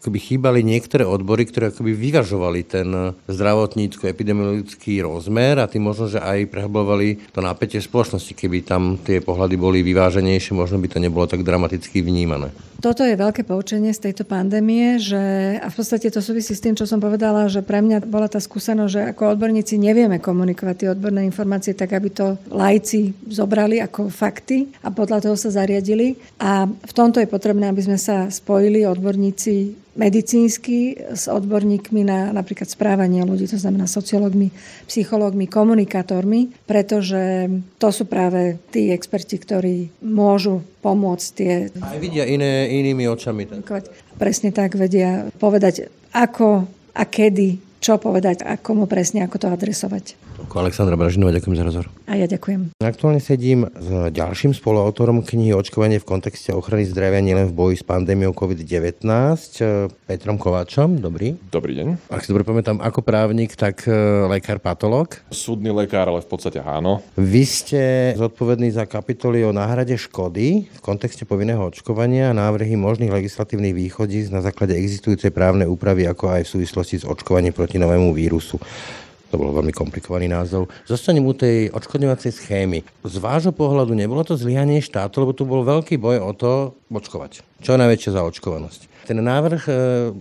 akoby 0.00 0.18
chýbali 0.18 0.64
niektoré 0.64 1.04
odbory, 1.04 1.44
ktoré 1.44 1.68
akoby 1.68 1.92
vyvažovali 1.92 2.60
ten 2.64 3.12
zdravotnícko-epidemiologický 3.28 5.04
rozmer 5.04 5.60
a 5.60 5.68
tým 5.68 5.84
možno, 5.84 6.08
že 6.08 6.24
aj 6.24 6.48
prehlbovali 6.48 7.28
to 7.36 7.44
napätie 7.44 7.84
spoločnosti. 7.84 8.32
Keby 8.32 8.64
tam 8.64 8.96
tie 8.96 9.20
pohľady 9.20 9.60
boli 9.60 9.84
vyváženejšie, 9.84 10.56
možno 10.56 10.80
by 10.80 10.88
to 10.88 10.98
nebolo 11.04 11.28
tak 11.28 11.44
dramaticky 11.44 12.00
vnímané. 12.00 12.48
Toto 12.80 13.04
je 13.04 13.12
veľké 13.12 13.44
poučenie 13.44 13.92
z 13.92 14.08
tejto 14.08 14.24
pandémie, 14.24 14.96
že 14.96 15.20
a 15.60 15.68
v 15.68 15.76
podstate 15.76 16.08
to 16.08 16.24
súvisí 16.24 16.56
s 16.56 16.64
tým, 16.64 16.72
čo 16.72 16.88
som 16.88 16.96
povedala, 16.96 17.44
že 17.44 17.60
pre 17.60 17.84
mňa 17.84 18.08
bola 18.08 18.24
tá 18.24 18.40
skúsenosť, 18.40 18.88
že 18.88 19.02
ako 19.12 19.36
odborníci 19.36 19.76
nevieme 19.76 20.16
komunikovať 20.16 20.76
tie 20.80 20.88
odborné 20.96 21.28
informácie 21.28 21.76
tak, 21.76 21.92
aby 21.92 22.08
to 22.08 22.40
lajci 22.48 23.12
zobrali 23.28 23.84
ako 23.84 24.08
fakty 24.08 24.72
a 24.80 24.88
podľa 24.88 25.28
toho 25.28 25.36
sa 25.36 25.52
zariadili. 25.52 26.16
A 26.40 26.64
v 26.64 26.92
tomto 26.96 27.20
je 27.20 27.28
potrebné, 27.28 27.68
aby 27.68 27.84
sme 27.84 28.00
sa 28.00 28.32
spojili 28.32 28.88
odborníci 28.88 29.76
medicínsky 29.98 30.94
s 30.94 31.26
odborníkmi 31.26 32.06
na 32.06 32.30
napríklad 32.30 32.70
správanie 32.70 33.26
ľudí, 33.26 33.50
to 33.50 33.58
znamená 33.58 33.90
sociológmi, 33.90 34.54
psychológmi, 34.86 35.50
komunikátormi, 35.50 36.52
pretože 36.66 37.50
to 37.78 37.88
sú 37.90 38.06
práve 38.06 38.62
tí 38.70 38.94
experti, 38.94 39.38
ktorí 39.38 39.90
môžu 40.06 40.62
pomôcť 40.80 41.26
tie... 41.34 41.52
Aj 41.82 41.98
vidia 41.98 42.22
iné, 42.24 42.70
inými 42.70 43.10
očami. 43.10 43.66
Tak. 43.66 43.90
Presne 44.16 44.54
tak 44.54 44.78
vedia 44.78 45.26
povedať, 45.42 45.90
ako 46.14 46.66
a 46.94 47.02
kedy, 47.06 47.80
čo 47.80 47.96
povedať 47.96 48.44
a 48.44 48.60
komu 48.60 48.84
presne, 48.84 49.24
ako 49.24 49.36
to 49.40 49.48
adresovať. 49.50 50.14
Alexandra 50.58 50.98
Bražinová, 50.98 51.30
ďakujem 51.30 51.54
za 51.54 51.64
rozhovor. 51.66 51.86
A 52.10 52.18
ja 52.18 52.26
ďakujem. 52.26 52.74
Aktuálne 52.82 53.22
sedím 53.22 53.70
s 53.70 54.10
ďalším 54.10 54.50
spoluautorom 54.50 55.22
knihy 55.22 55.54
Očkovanie 55.54 56.02
v 56.02 56.08
kontexte 56.08 56.50
ochrany 56.50 56.82
zdravia 56.82 57.22
nielen 57.22 57.46
v 57.46 57.54
boji 57.54 57.76
s 57.78 57.84
pandémiou 57.86 58.34
COVID-19, 58.34 59.06
Petrom 60.10 60.40
Kováčom. 60.40 60.98
Dobrý. 60.98 61.38
Dobrý 61.54 61.78
deň. 61.78 62.10
Ak 62.10 62.26
si 62.26 62.34
dobre 62.34 62.42
pamätám, 62.42 62.82
ako 62.82 63.06
právnik, 63.06 63.54
tak 63.54 63.86
e, 63.86 63.94
lekár 64.26 64.58
patológ. 64.58 65.22
Súdny 65.30 65.70
lekár, 65.70 66.10
ale 66.10 66.24
v 66.24 66.28
podstate 66.32 66.58
áno. 66.58 66.98
Vy 67.14 67.42
ste 67.46 67.82
zodpovední 68.18 68.74
za 68.74 68.90
kapitoly 68.90 69.46
o 69.46 69.54
náhrade 69.54 69.94
škody 69.94 70.66
v 70.66 70.80
kontexte 70.82 71.22
povinného 71.22 71.62
očkovania 71.62 72.34
a 72.34 72.38
návrhy 72.38 72.74
možných 72.74 73.14
legislatívnych 73.14 73.76
východíc 73.76 74.34
na 74.34 74.42
základe 74.42 74.74
existujúcej 74.74 75.30
právnej 75.30 75.70
úpravy, 75.70 76.08
ako 76.10 76.32
aj 76.32 76.42
v 76.48 76.52
súvislosti 76.58 76.96
s 77.02 77.04
očkovaním 77.06 77.54
proti 77.54 77.78
novému 77.78 78.10
vírusu. 78.10 78.58
To 79.30 79.38
bol 79.38 79.54
veľmi 79.54 79.70
komplikovaný 79.70 80.26
názov. 80.26 80.66
Zostanem 80.90 81.22
u 81.22 81.30
tej 81.30 81.70
odškodňovacej 81.70 82.34
schémy. 82.34 82.82
Z 83.06 83.16
vášho 83.22 83.54
pohľadu 83.54 83.94
nebolo 83.94 84.26
to 84.26 84.34
zlyhanie 84.34 84.82
štátu, 84.82 85.22
lebo 85.22 85.32
tu 85.32 85.46
bol 85.46 85.62
veľký 85.62 86.02
boj 86.02 86.18
o 86.18 86.34
to 86.34 86.74
očkovať. 86.90 87.46
Čo 87.62 87.78
je 87.78 87.82
najväčšia 87.86 88.18
zaočkovanosť? 88.18 88.89
Ten 89.06 89.18
návrh 89.20 89.62
e, 89.66 89.72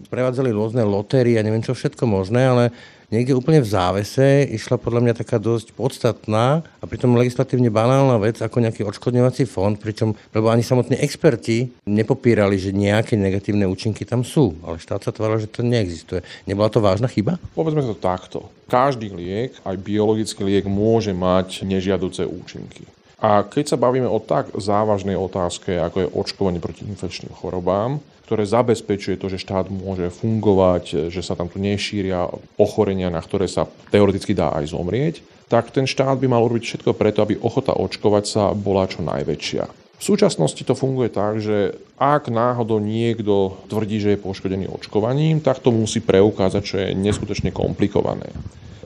prevádzali 0.07 0.49
rôzne 0.51 0.83
lotérie 0.85 1.39
a 1.39 1.45
neviem 1.45 1.63
čo 1.63 1.75
všetko 1.75 2.03
možné, 2.07 2.47
ale 2.47 2.63
niekde 3.09 3.33
úplne 3.33 3.59
v 3.59 3.69
závese 3.69 4.45
išla 4.49 4.77
podľa 4.77 5.01
mňa 5.03 5.13
taká 5.17 5.41
dosť 5.41 5.73
podstatná 5.73 6.61
a 6.61 6.85
pritom 6.85 7.17
legislatívne 7.17 7.73
banálna 7.73 8.21
vec 8.21 8.37
ako 8.39 8.61
nejaký 8.61 8.85
odškodňovací 8.85 9.49
fond, 9.49 9.75
pričom, 9.75 10.13
lebo 10.31 10.53
ani 10.53 10.61
samotní 10.61 11.01
experti 11.01 11.73
nepopírali, 11.89 12.55
že 12.55 12.73
nejaké 12.73 13.17
negatívne 13.17 13.65
účinky 13.65 14.05
tam 14.05 14.21
sú, 14.21 14.55
ale 14.63 14.77
štát 14.77 15.03
sa 15.03 15.11
tváril, 15.11 15.41
že 15.41 15.51
to 15.51 15.65
neexistuje. 15.65 16.21
Nebola 16.45 16.69
to 16.69 16.79
vážna 16.79 17.09
chyba? 17.09 17.41
Povedzme 17.57 17.81
to 17.83 17.97
takto. 17.97 18.47
Každý 18.69 19.09
liek, 19.09 19.57
aj 19.65 19.75
biologický 19.81 20.45
liek, 20.45 20.65
môže 20.69 21.09
mať 21.09 21.65
nežiaduce 21.65 22.21
účinky. 22.23 22.85
A 23.19 23.43
keď 23.43 23.75
sa 23.75 23.77
bavíme 23.81 24.07
o 24.07 24.23
tak 24.23 24.47
závažnej 24.55 25.19
otázke, 25.19 25.75
ako 25.75 25.97
je 25.99 26.11
očkovanie 26.15 26.63
proti 26.63 26.87
infekčným 26.87 27.35
chorobám, 27.35 27.99
ktoré 28.29 28.45
zabezpečuje 28.45 29.17
to, 29.17 29.25
že 29.25 29.41
štát 29.41 29.73
môže 29.73 30.13
fungovať, 30.13 31.09
že 31.09 31.25
sa 31.25 31.33
tam 31.33 31.49
tu 31.49 31.57
nešíria 31.57 32.29
ochorenia, 32.61 33.09
na 33.09 33.25
ktoré 33.25 33.49
sa 33.49 33.65
teoreticky 33.89 34.37
dá 34.37 34.53
aj 34.53 34.69
zomrieť, 34.69 35.25
tak 35.49 35.73
ten 35.73 35.89
štát 35.89 36.21
by 36.21 36.29
mal 36.29 36.45
urobiť 36.45 36.61
všetko 36.61 36.93
preto, 36.93 37.25
aby 37.25 37.41
ochota 37.41 37.73
očkovať 37.73 38.23
sa 38.29 38.53
bola 38.53 38.85
čo 38.85 39.01
najväčšia. 39.01 39.65
V 39.97 40.03
súčasnosti 40.05 40.61
to 40.61 40.77
funguje 40.77 41.09
tak, 41.09 41.41
že 41.41 41.73
ak 41.97 42.29
náhodou 42.29 42.77
niekto 42.77 43.57
tvrdí, 43.65 43.97
že 43.97 44.13
je 44.13 44.21
poškodený 44.21 44.69
očkovaním, 44.69 45.41
tak 45.41 45.57
to 45.65 45.73
musí 45.73 45.97
preukázať, 45.97 46.61
čo 46.61 46.75
je 46.85 46.93
neskutočne 46.93 47.49
komplikované. 47.49 48.29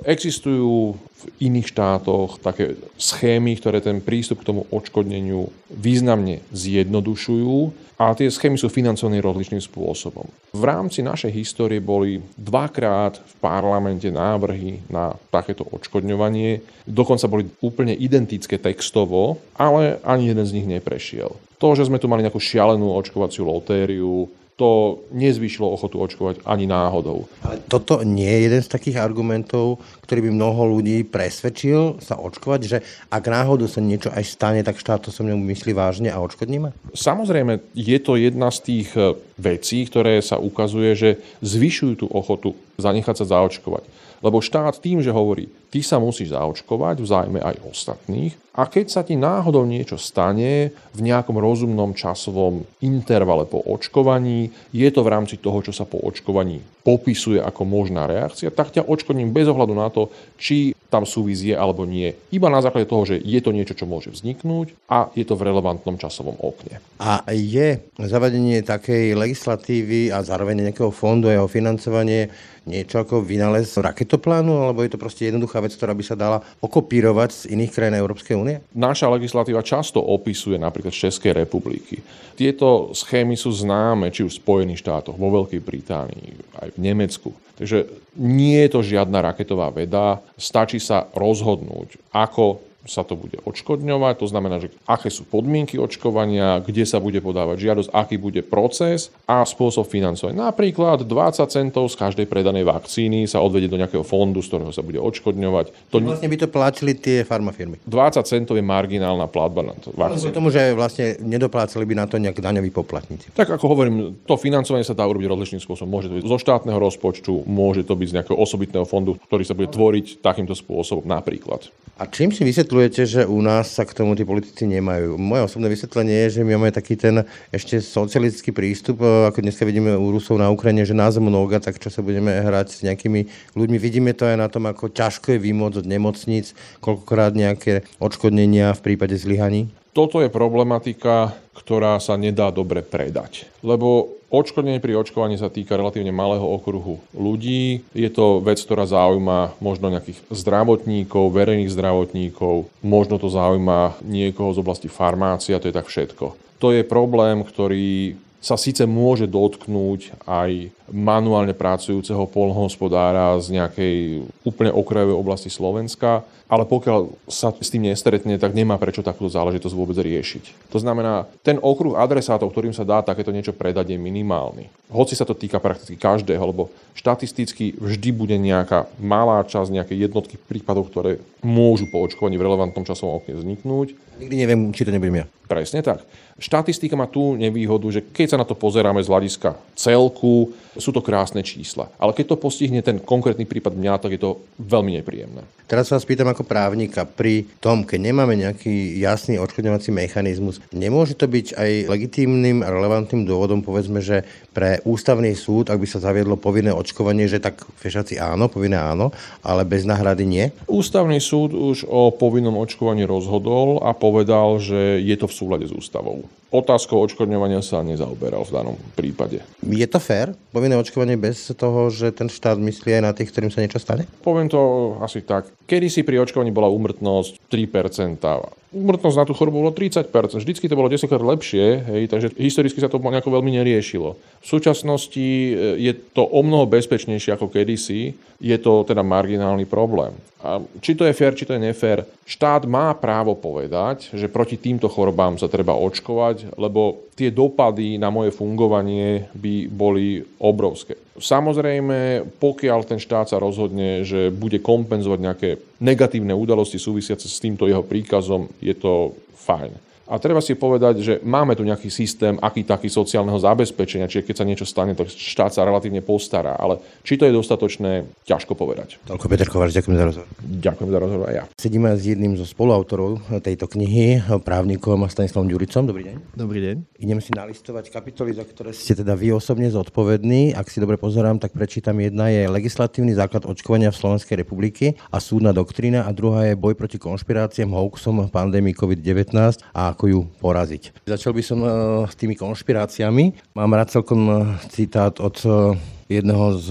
Existujú 0.04 1.00
v 1.00 1.24
iných 1.40 1.72
štátoch 1.72 2.44
také 2.44 2.76
schémy, 3.00 3.56
ktoré 3.56 3.80
ten 3.80 4.04
prístup 4.04 4.44
k 4.44 4.52
tomu 4.52 4.68
odškodneniu 4.68 5.48
významne 5.72 6.44
zjednodušujú 6.52 7.72
a 7.96 8.12
tie 8.12 8.28
schémy 8.28 8.60
sú 8.60 8.68
financované 8.68 9.24
rozličným 9.24 9.64
spôsobom. 9.64 10.28
V 10.52 10.64
rámci 10.68 11.00
našej 11.00 11.32
histórie 11.32 11.80
boli 11.80 12.20
dvakrát 12.36 13.16
v 13.16 13.34
parlamente 13.40 14.12
návrhy 14.12 14.84
na 14.92 15.16
takéto 15.32 15.64
odškodňovanie. 15.72 16.84
Dokonca 16.84 17.32
boli 17.32 17.48
úplne 17.64 17.96
identické 17.96 18.60
textovo, 18.60 19.40
ale 19.56 20.04
ani 20.04 20.36
jeden 20.36 20.44
z 20.44 20.56
nich 20.60 20.68
neprešiel. 20.68 21.32
To, 21.64 21.68
že 21.80 21.88
sme 21.88 21.96
tu 21.96 22.12
mali 22.12 22.28
nejakú 22.28 22.44
šialenú 22.44 22.92
očkovaciu 22.92 23.48
lotériu, 23.48 24.28
to 24.54 25.02
nezvýšilo 25.10 25.66
ochotu 25.66 25.98
očkovať 25.98 26.46
ani 26.46 26.70
náhodou. 26.70 27.26
Ale 27.42 27.58
toto 27.66 28.06
nie 28.06 28.30
je 28.30 28.40
jeden 28.46 28.62
z 28.62 28.70
takých 28.70 29.02
argumentov, 29.02 29.82
ktorý 30.06 30.30
by 30.30 30.32
mnoho 30.34 30.78
ľudí 30.78 31.02
presvedčil 31.10 31.98
sa 31.98 32.22
očkovať, 32.22 32.62
že 32.62 32.78
ak 33.10 33.24
náhodou 33.26 33.66
sa 33.66 33.82
niečo 33.82 34.14
aj 34.14 34.24
stane, 34.30 34.62
tak 34.62 34.78
štát 34.78 35.02
to 35.02 35.10
so 35.10 35.26
mnou 35.26 35.42
myslí 35.42 35.74
vážne 35.74 36.14
a 36.14 36.22
očkodní 36.22 36.62
ma? 36.62 36.70
Samozrejme, 36.94 37.66
je 37.74 37.98
to 37.98 38.14
jedna 38.14 38.54
z 38.54 38.60
tých 38.62 38.90
e, 38.94 39.18
vecí, 39.42 39.90
ktoré 39.90 40.22
sa 40.22 40.38
ukazuje, 40.38 40.94
že 40.94 41.10
zvyšujú 41.42 42.06
tú 42.06 42.08
ochotu 42.14 42.54
zanechať 42.78 43.26
sa 43.26 43.26
zaočkovať. 43.26 43.90
Lebo 44.22 44.40
štát 44.40 44.78
tým, 44.80 45.02
že 45.02 45.10
hovorí, 45.10 45.50
ty 45.74 45.82
sa 45.82 45.98
musíš 45.98 46.38
zaočkovať 46.38 47.02
v 47.02 47.10
zájme 47.10 47.40
aj 47.42 47.66
ostatných 47.66 48.38
a 48.54 48.70
keď 48.70 48.86
sa 48.94 49.02
ti 49.02 49.18
náhodou 49.18 49.66
niečo 49.66 49.98
stane 49.98 50.70
v 50.94 51.00
nejakom 51.02 51.34
rozumnom 51.42 51.98
časovom 51.98 52.62
intervale 52.86 53.50
po 53.50 53.58
očkovaní, 53.66 54.54
je 54.70 54.86
to 54.94 55.02
v 55.02 55.10
rámci 55.10 55.42
toho, 55.42 55.66
čo 55.66 55.74
sa 55.74 55.90
po 55.90 55.98
očkovaní 55.98 56.62
popisuje 56.86 57.42
ako 57.42 57.66
možná 57.66 58.06
reakcia, 58.06 58.54
tak 58.54 58.70
ťa 58.76 58.86
očkodním 58.86 59.34
bez 59.34 59.50
ohľadu 59.50 59.74
na 59.74 59.90
to, 59.90 60.14
či 60.38 60.78
tam 60.92 61.10
súvis 61.10 61.42
je 61.42 61.58
alebo 61.58 61.88
nie. 61.90 62.14
Iba 62.30 62.54
na 62.54 62.62
základe 62.62 62.86
toho, 62.86 63.10
že 63.10 63.18
je 63.18 63.40
to 63.42 63.56
niečo, 63.56 63.74
čo 63.74 63.90
môže 63.90 64.14
vzniknúť 64.14 64.78
a 64.86 65.10
je 65.18 65.26
to 65.26 65.34
v 65.34 65.50
relevantnom 65.50 65.98
časovom 65.98 66.38
okne. 66.38 66.78
A 67.02 67.26
je 67.34 67.82
zavedenie 67.98 68.62
takej 68.62 69.18
legislatívy 69.18 70.14
a 70.14 70.22
zároveň 70.22 70.70
nejakého 70.70 70.94
fondu 70.94 71.32
jeho 71.32 71.50
financovanie 71.50 72.30
niečo 72.64 73.04
ako 73.04 73.24
vynález 73.24 73.76
raketoplánu, 73.76 74.68
alebo 74.68 74.84
je 74.84 74.92
to 74.96 75.02
proste 75.02 75.28
jednoduchá 75.28 75.63
vec, 75.64 75.74
ktorá 75.74 75.96
by 75.96 76.04
sa 76.04 76.20
dala 76.20 76.44
okopírovať 76.60 77.30
z 77.32 77.42
iných 77.56 77.72
krajín 77.72 77.96
Európskej 77.96 78.36
únie? 78.36 78.60
Naša 78.76 79.08
legislatíva 79.08 79.64
často 79.64 80.04
opisuje 80.04 80.60
napríklad 80.60 80.92
Českej 80.92 81.32
republiky. 81.48 82.04
Tieto 82.36 82.92
schémy 82.92 83.40
sú 83.40 83.56
známe 83.56 84.12
či 84.12 84.28
už 84.28 84.36
v 84.38 84.42
Spojených 84.44 84.84
štátoch, 84.84 85.16
vo 85.16 85.32
Veľkej 85.32 85.62
Británii, 85.64 86.60
aj 86.60 86.70
v 86.76 86.80
Nemecku. 86.84 87.32
Takže 87.56 87.86
nie 88.20 88.60
je 88.66 88.70
to 88.74 88.82
žiadna 88.84 89.24
raketová 89.24 89.70
veda, 89.72 90.20
stačí 90.36 90.82
sa 90.82 91.08
rozhodnúť, 91.14 92.02
ako 92.12 92.73
sa 92.84 93.08
to 93.08 93.16
bude 93.16 93.40
odškodňovať, 93.48 94.14
to 94.20 94.28
znamená, 94.28 94.60
že 94.60 94.72
aké 94.84 95.08
sú 95.08 95.24
podmienky 95.24 95.80
očkovania, 95.80 96.60
kde 96.60 96.84
sa 96.84 97.00
bude 97.00 97.20
podávať 97.24 97.58
žiadosť, 97.64 97.90
aký 97.96 98.16
bude 98.20 98.44
proces 98.44 99.08
a 99.24 99.44
spôsob 99.48 99.88
financovania. 99.88 100.52
Napríklad 100.52 101.08
20 101.08 101.48
centov 101.48 101.88
z 101.88 101.96
každej 101.96 102.26
predanej 102.28 102.68
vakcíny 102.68 103.24
sa 103.26 103.40
odvedie 103.40 103.72
do 103.72 103.80
nejakého 103.80 104.04
fondu, 104.04 104.44
z 104.44 104.52
ktorého 104.52 104.76
sa 104.76 104.84
bude 104.84 105.00
odškodňovať. 105.00 105.92
To 105.96 106.04
vlastne 106.04 106.28
by 106.28 106.38
to 106.38 106.48
platili 106.52 106.92
tie 106.96 107.24
farmafirmy. 107.24 107.80
20 107.88 108.20
centov 108.28 108.60
je 108.60 108.66
marginálna 108.66 109.32
platba 109.32 109.72
na 109.72 109.76
to 109.80 109.96
vakcínu. 109.96 110.36
tomu, 110.36 110.52
že 110.52 110.76
vlastne 110.76 111.16
nedoplácali 111.24 111.88
by 111.88 111.94
na 111.96 112.06
to 112.06 112.20
nejak 112.20 112.40
daňoví 112.44 112.70
poplatníci. 112.76 113.32
Tak 113.32 113.56
ako 113.56 113.66
hovorím, 113.72 114.20
to 114.28 114.36
financovanie 114.36 114.84
sa 114.84 114.98
dá 114.98 115.08
urobiť 115.08 115.28
rozličným 115.32 115.62
spôsobom. 115.64 115.90
Môže 115.90 116.12
to 116.12 116.20
byť 116.20 116.26
zo 116.28 116.38
štátneho 116.40 116.80
rozpočtu, 116.80 117.48
môže 117.48 117.88
to 117.88 117.96
byť 117.96 118.08
z 118.12 118.16
nejakého 118.20 118.38
osobitného 118.38 118.84
fondu, 118.84 119.16
ktorý 119.32 119.44
sa 119.48 119.56
bude 119.56 119.72
tvoriť 119.72 120.20
takýmto 120.20 120.52
spôsobom 120.52 121.08
napríklad. 121.08 121.72
A 121.94 122.10
čím 122.10 122.34
si 122.34 122.42
vysvetľujete, 122.74 123.04
že 123.06 123.22
u 123.30 123.38
nás 123.46 123.70
sa 123.70 123.86
k 123.86 123.94
tomu 123.94 124.18
tí 124.18 124.26
politici 124.26 124.66
nemajú? 124.66 125.14
Moje 125.22 125.46
osobné 125.46 125.70
vysvetlenie 125.70 126.26
je, 126.26 126.30
že 126.34 126.42
my 126.42 126.58
máme 126.58 126.74
taký 126.74 126.98
ten 126.98 127.22
ešte 127.54 127.78
socialistický 127.78 128.50
prístup, 128.50 129.06
e, 129.06 129.30
ako 129.30 129.46
dneska 129.46 129.62
vidíme 129.62 129.94
u 129.94 130.10
Rusov 130.10 130.42
na 130.42 130.50
Ukrajine, 130.50 130.82
že 130.82 130.98
nás 130.98 131.14
mnoga, 131.22 131.62
tak 131.62 131.78
čo 131.78 131.94
sa 131.94 132.02
budeme 132.02 132.34
hrať 132.34 132.68
s 132.74 132.80
nejakými 132.82 133.30
ľuďmi. 133.54 133.78
Vidíme 133.78 134.18
to 134.18 134.26
aj 134.26 134.42
na 134.42 134.50
tom, 134.50 134.66
ako 134.66 134.90
ťažko 134.90 135.38
je 135.38 135.40
vymôcť 135.46 135.86
od 135.86 135.88
nemocníc, 135.88 136.58
koľkokrát 136.82 137.38
nejaké 137.38 137.86
odškodnenia 138.02 138.74
v 138.74 138.82
prípade 138.82 139.14
zlyhaní. 139.22 139.70
Toto 139.94 140.26
je 140.26 140.34
problematika, 140.34 141.38
ktorá 141.54 142.02
sa 142.02 142.18
nedá 142.18 142.50
dobre 142.50 142.82
predať. 142.82 143.46
Lebo 143.62 144.18
Očkodnenie 144.34 144.82
pri 144.82 144.98
očkovaní 144.98 145.38
sa 145.38 145.54
týka 145.54 145.78
relatívne 145.78 146.10
malého 146.10 146.42
okruhu 146.42 146.98
ľudí. 147.14 147.86
Je 147.94 148.10
to 148.10 148.42
vec, 148.42 148.58
ktorá 148.58 148.90
zaujíma 148.90 149.62
možno 149.62 149.94
nejakých 149.94 150.26
zdravotníkov, 150.34 151.30
verejných 151.30 151.70
zdravotníkov, 151.70 152.66
možno 152.82 153.22
to 153.22 153.30
zaujíma 153.30 154.02
niekoho 154.02 154.50
z 154.50 154.58
oblasti 154.66 154.90
farmácia, 154.90 155.62
to 155.62 155.70
je 155.70 155.78
tak 155.78 155.86
všetko. 155.86 156.34
To 156.58 156.74
je 156.74 156.82
problém, 156.82 157.46
ktorý 157.46 158.18
sa 158.44 158.60
síce 158.60 158.84
môže 158.84 159.24
dotknúť 159.24 160.20
aj 160.28 160.76
manuálne 160.92 161.56
pracujúceho 161.56 162.28
polnohospodára 162.28 163.40
z 163.40 163.56
nejakej 163.56 163.96
úplne 164.44 164.76
okrajovej 164.76 165.16
oblasti 165.16 165.48
Slovenska, 165.48 166.28
ale 166.52 166.68
pokiaľ 166.68 167.08
sa 167.26 167.56
s 167.56 167.72
tým 167.72 167.88
nestretne, 167.88 168.36
tak 168.36 168.52
nemá 168.52 168.76
prečo 168.76 169.00
takúto 169.00 169.32
záležitosť 169.32 169.74
vôbec 169.74 169.96
riešiť. 169.96 170.70
To 170.70 170.78
znamená, 170.78 171.26
ten 171.42 171.56
okruh 171.58 171.96
adresátov, 171.96 172.52
ktorým 172.52 172.76
sa 172.76 172.84
dá 172.84 173.00
takéto 173.00 173.32
niečo 173.32 173.56
predať, 173.56 173.96
je 173.96 173.98
minimálny. 173.98 174.68
Hoci 174.92 175.16
sa 175.16 175.24
to 175.24 175.34
týka 175.34 175.64
prakticky 175.64 175.96
každého, 175.96 176.44
lebo 176.44 176.70
štatisticky 177.00 177.80
vždy 177.80 178.10
bude 178.12 178.36
nejaká 178.38 178.92
malá 179.00 179.42
časť, 179.42 179.72
nejaké 179.72 179.96
jednotky 179.96 180.36
prípadov, 180.38 180.92
ktoré 180.92 181.24
môžu 181.42 181.90
po 181.90 182.04
očkovaní 182.04 182.36
v 182.38 182.46
relevantnom 182.46 182.86
časovom 182.86 183.18
okne 183.24 183.40
vzniknúť. 183.40 183.98
Nikdy 184.22 184.36
neviem, 184.38 184.70
či 184.76 184.86
to 184.86 184.94
nebudem 184.94 185.24
ja. 185.24 185.28
Presne 185.50 185.82
tak. 185.82 186.06
Štatistika 186.38 186.94
má 186.94 187.10
tú 187.10 187.34
nevýhodu, 187.34 187.86
že 187.90 188.02
keď 188.06 188.33
sa 188.34 188.42
na 188.42 188.50
to 188.50 188.58
pozeráme 188.58 188.98
z 188.98 189.14
hľadiska 189.14 189.54
celku, 189.78 190.58
sú 190.74 190.90
to 190.90 191.06
krásne 191.06 191.46
čísla. 191.46 191.86
Ale 192.02 192.18
keď 192.18 192.34
to 192.34 192.42
postihne 192.42 192.82
ten 192.82 192.98
konkrétny 192.98 193.46
prípad 193.46 193.78
mňa, 193.78 194.02
tak 194.02 194.18
je 194.18 194.22
to 194.26 194.42
veľmi 194.58 194.98
nepríjemné. 194.98 195.46
Teraz 195.70 195.94
sa 195.94 196.02
vás 196.02 196.10
pýtam 196.10 196.26
ako 196.34 196.42
právnika, 196.42 197.06
pri 197.06 197.46
tom, 197.62 197.86
keď 197.86 198.10
nemáme 198.10 198.34
nejaký 198.34 198.98
jasný 198.98 199.38
odškodňovací 199.38 199.94
mechanizmus, 199.94 200.58
nemôže 200.74 201.14
to 201.14 201.30
byť 201.30 201.54
aj 201.54 201.72
legitímnym 201.94 202.66
a 202.66 202.74
relevantným 202.74 203.30
dôvodom, 203.30 203.62
povedzme, 203.62 204.02
že 204.02 204.26
pre 204.50 204.82
ústavný 204.82 205.30
súd, 205.38 205.70
ak 205.70 205.78
by 205.78 205.86
sa 205.86 206.02
zaviedlo 206.02 206.42
povinné 206.42 206.74
očkovanie, 206.74 207.30
že 207.30 207.38
tak 207.38 207.62
fešaci 207.78 208.18
áno, 208.18 208.50
povinné 208.50 208.82
áno, 208.82 209.14
ale 209.46 209.62
bez 209.62 209.86
náhrady 209.86 210.26
nie? 210.26 210.46
Ústavný 210.66 211.22
súd 211.22 211.54
už 211.54 211.86
o 211.86 212.10
povinnom 212.10 212.58
očkovaní 212.58 213.06
rozhodol 213.06 213.78
a 213.86 213.94
povedal, 213.94 214.58
že 214.58 215.02
je 215.06 215.16
to 215.22 215.30
v 215.30 215.38
súlade 215.38 215.66
s 215.70 215.74
ústavou. 215.74 216.26
Otázkou 216.54 217.02
očkodňovania 217.02 217.66
sa 217.66 217.82
nezaoberal 217.82 218.46
v 218.46 218.54
danom 218.54 218.78
prípade. 218.94 219.42
Je 219.66 219.88
to 219.90 219.98
fér? 219.98 220.38
Povinné 220.54 220.78
očkovanie 220.78 221.18
bez 221.18 221.50
toho, 221.58 221.90
že 221.90 222.14
ten 222.14 222.30
štát 222.30 222.62
myslí 222.62 223.02
aj 223.02 223.04
na 223.04 223.10
tých, 223.10 223.34
ktorým 223.34 223.50
sa 223.50 223.66
niečo 223.66 223.82
stane? 223.82 224.06
Poviem 224.22 224.54
to 224.54 224.94
asi 225.02 225.26
tak. 225.26 225.50
Kedy 225.66 225.90
si 225.90 226.06
pri 226.06 226.22
očkovaní 226.22 226.54
bola 226.54 226.70
úmrtnosť 226.70 227.50
3%. 227.50 228.63
Úmrtnosť 228.74 229.18
na 229.22 229.26
tú 229.30 229.38
chorobu 229.38 229.62
bolo 229.62 229.72
30%. 229.72 230.10
Vždycky 230.42 230.66
to 230.66 230.74
bolo 230.74 230.90
10 230.90 231.06
krát 231.06 231.22
lepšie, 231.22 231.66
hej, 231.86 232.04
takže 232.10 232.34
historicky 232.42 232.82
sa 232.82 232.90
to 232.90 232.98
nejako 232.98 233.38
veľmi 233.38 233.54
neriešilo. 233.62 234.18
V 234.18 234.46
súčasnosti 234.46 235.22
e, 235.22 235.78
je 235.78 235.94
to 235.94 236.26
o 236.26 236.42
mnoho 236.42 236.66
bezpečnejšie 236.66 237.38
ako 237.38 237.54
kedysi. 237.54 238.18
Je 238.42 238.58
to 238.58 238.82
teda 238.82 239.06
marginálny 239.06 239.70
problém. 239.70 240.18
A 240.44 240.60
či 240.84 240.98
to 240.98 241.08
je 241.08 241.16
fér, 241.16 241.32
či 241.38 241.48
to 241.48 241.56
je 241.56 241.64
nefér, 241.64 242.04
štát 242.28 242.68
má 242.68 242.92
právo 243.00 243.32
povedať, 243.32 244.12
že 244.12 244.28
proti 244.28 244.60
týmto 244.60 244.92
chorobám 244.92 245.40
sa 245.40 245.48
treba 245.48 245.72
očkovať, 245.72 246.60
lebo 246.60 247.08
tie 247.16 247.32
dopady 247.32 247.96
na 247.96 248.12
moje 248.12 248.36
fungovanie 248.36 249.32
by 249.32 249.72
boli 249.72 250.20
obrovské. 250.44 251.00
Samozrejme, 251.14 252.26
pokiaľ 252.42 252.90
ten 252.90 252.98
štát 252.98 253.30
sa 253.30 253.38
rozhodne, 253.38 254.02
že 254.02 254.34
bude 254.34 254.58
kompenzovať 254.58 255.20
nejaké 255.22 255.50
negatívne 255.78 256.34
udalosti 256.34 256.82
súvisiace 256.82 257.30
s 257.30 257.38
týmto 257.38 257.70
jeho 257.70 257.86
príkazom, 257.86 258.50
je 258.58 258.74
to 258.74 259.14
fajn. 259.46 259.93
A 260.14 260.22
treba 260.22 260.46
si 260.46 260.54
povedať, 260.54 261.02
že 261.02 261.14
máme 261.26 261.58
tu 261.58 261.66
nejaký 261.66 261.90
systém, 261.90 262.38
aký 262.38 262.62
taký 262.62 262.86
sociálneho 262.86 263.42
zabezpečenia, 263.42 264.06
čiže 264.06 264.30
keď 264.30 264.36
sa 264.38 264.46
niečo 264.46 264.70
stane, 264.70 264.94
to 264.94 265.10
štát 265.10 265.50
sa 265.50 265.66
relatívne 265.66 266.06
postará. 266.06 266.54
Ale 266.54 266.78
či 267.02 267.18
to 267.18 267.26
je 267.26 267.34
dostatočné, 267.34 268.06
ťažko 268.22 268.54
povedať. 268.54 269.02
Toľko 269.10 269.26
Peter 269.26 269.50
Kováč, 269.50 269.74
ďakujem 269.74 269.98
za 269.98 270.06
rozhovor. 270.06 270.30
Ďakujem 270.38 270.90
za 270.94 271.00
rozhovor 271.02 271.26
aj 271.34 271.36
ja. 271.42 271.44
Sedíme 271.58 271.90
s 271.98 272.06
jedným 272.06 272.38
zo 272.38 272.46
spoluautorov 272.46 273.26
tejto 273.42 273.66
knihy, 273.66 274.22
právnikom 274.46 275.02
a 275.02 275.10
Stanislavom 275.10 275.50
Ďuricom. 275.50 275.90
Dobrý 275.90 276.06
deň. 276.06 276.16
Dobrý 276.38 276.60
deň. 276.62 276.76
Idem 277.02 277.18
si 277.18 277.34
nalistovať 277.34 277.90
kapitoly, 277.90 278.38
za 278.38 278.46
ktoré 278.46 278.70
ste 278.70 278.94
teda 278.94 279.18
vy 279.18 279.34
osobne 279.34 279.66
zodpovední. 279.74 280.54
Ak 280.54 280.70
si 280.70 280.78
dobre 280.78 281.02
pozerám, 281.02 281.42
tak 281.42 281.58
prečítam. 281.58 281.98
Jedna 281.98 282.30
je 282.30 282.46
legislatívny 282.54 283.18
základ 283.18 283.50
očkovania 283.50 283.90
v 283.90 283.98
Slovenskej 283.98 284.46
republiky 284.46 284.94
a 285.10 285.18
súdna 285.18 285.50
doktrína 285.58 286.06
a 286.06 286.14
druhá 286.14 286.46
je 286.46 286.54
boj 286.54 286.78
proti 286.78 287.02
konšpiráciám, 287.02 287.74
hoaxom, 287.74 288.30
pandémii 288.30 288.78
COVID-19 288.78 289.58
a 289.74 289.98
ako 290.04 290.12
ju 290.12 290.22
poraziť. 290.44 291.08
Začal 291.08 291.32
by 291.32 291.44
som 291.48 291.60
uh, 291.64 291.72
s 292.04 292.20
tými 292.20 292.36
konšpiráciami. 292.36 293.56
Mám 293.56 293.72
rád 293.72 293.96
celkom 293.96 294.22
uh, 294.28 294.36
citát 294.68 295.16
od 295.24 295.40
uh, 295.48 295.80
jedného 296.12 296.60
z 296.60 296.68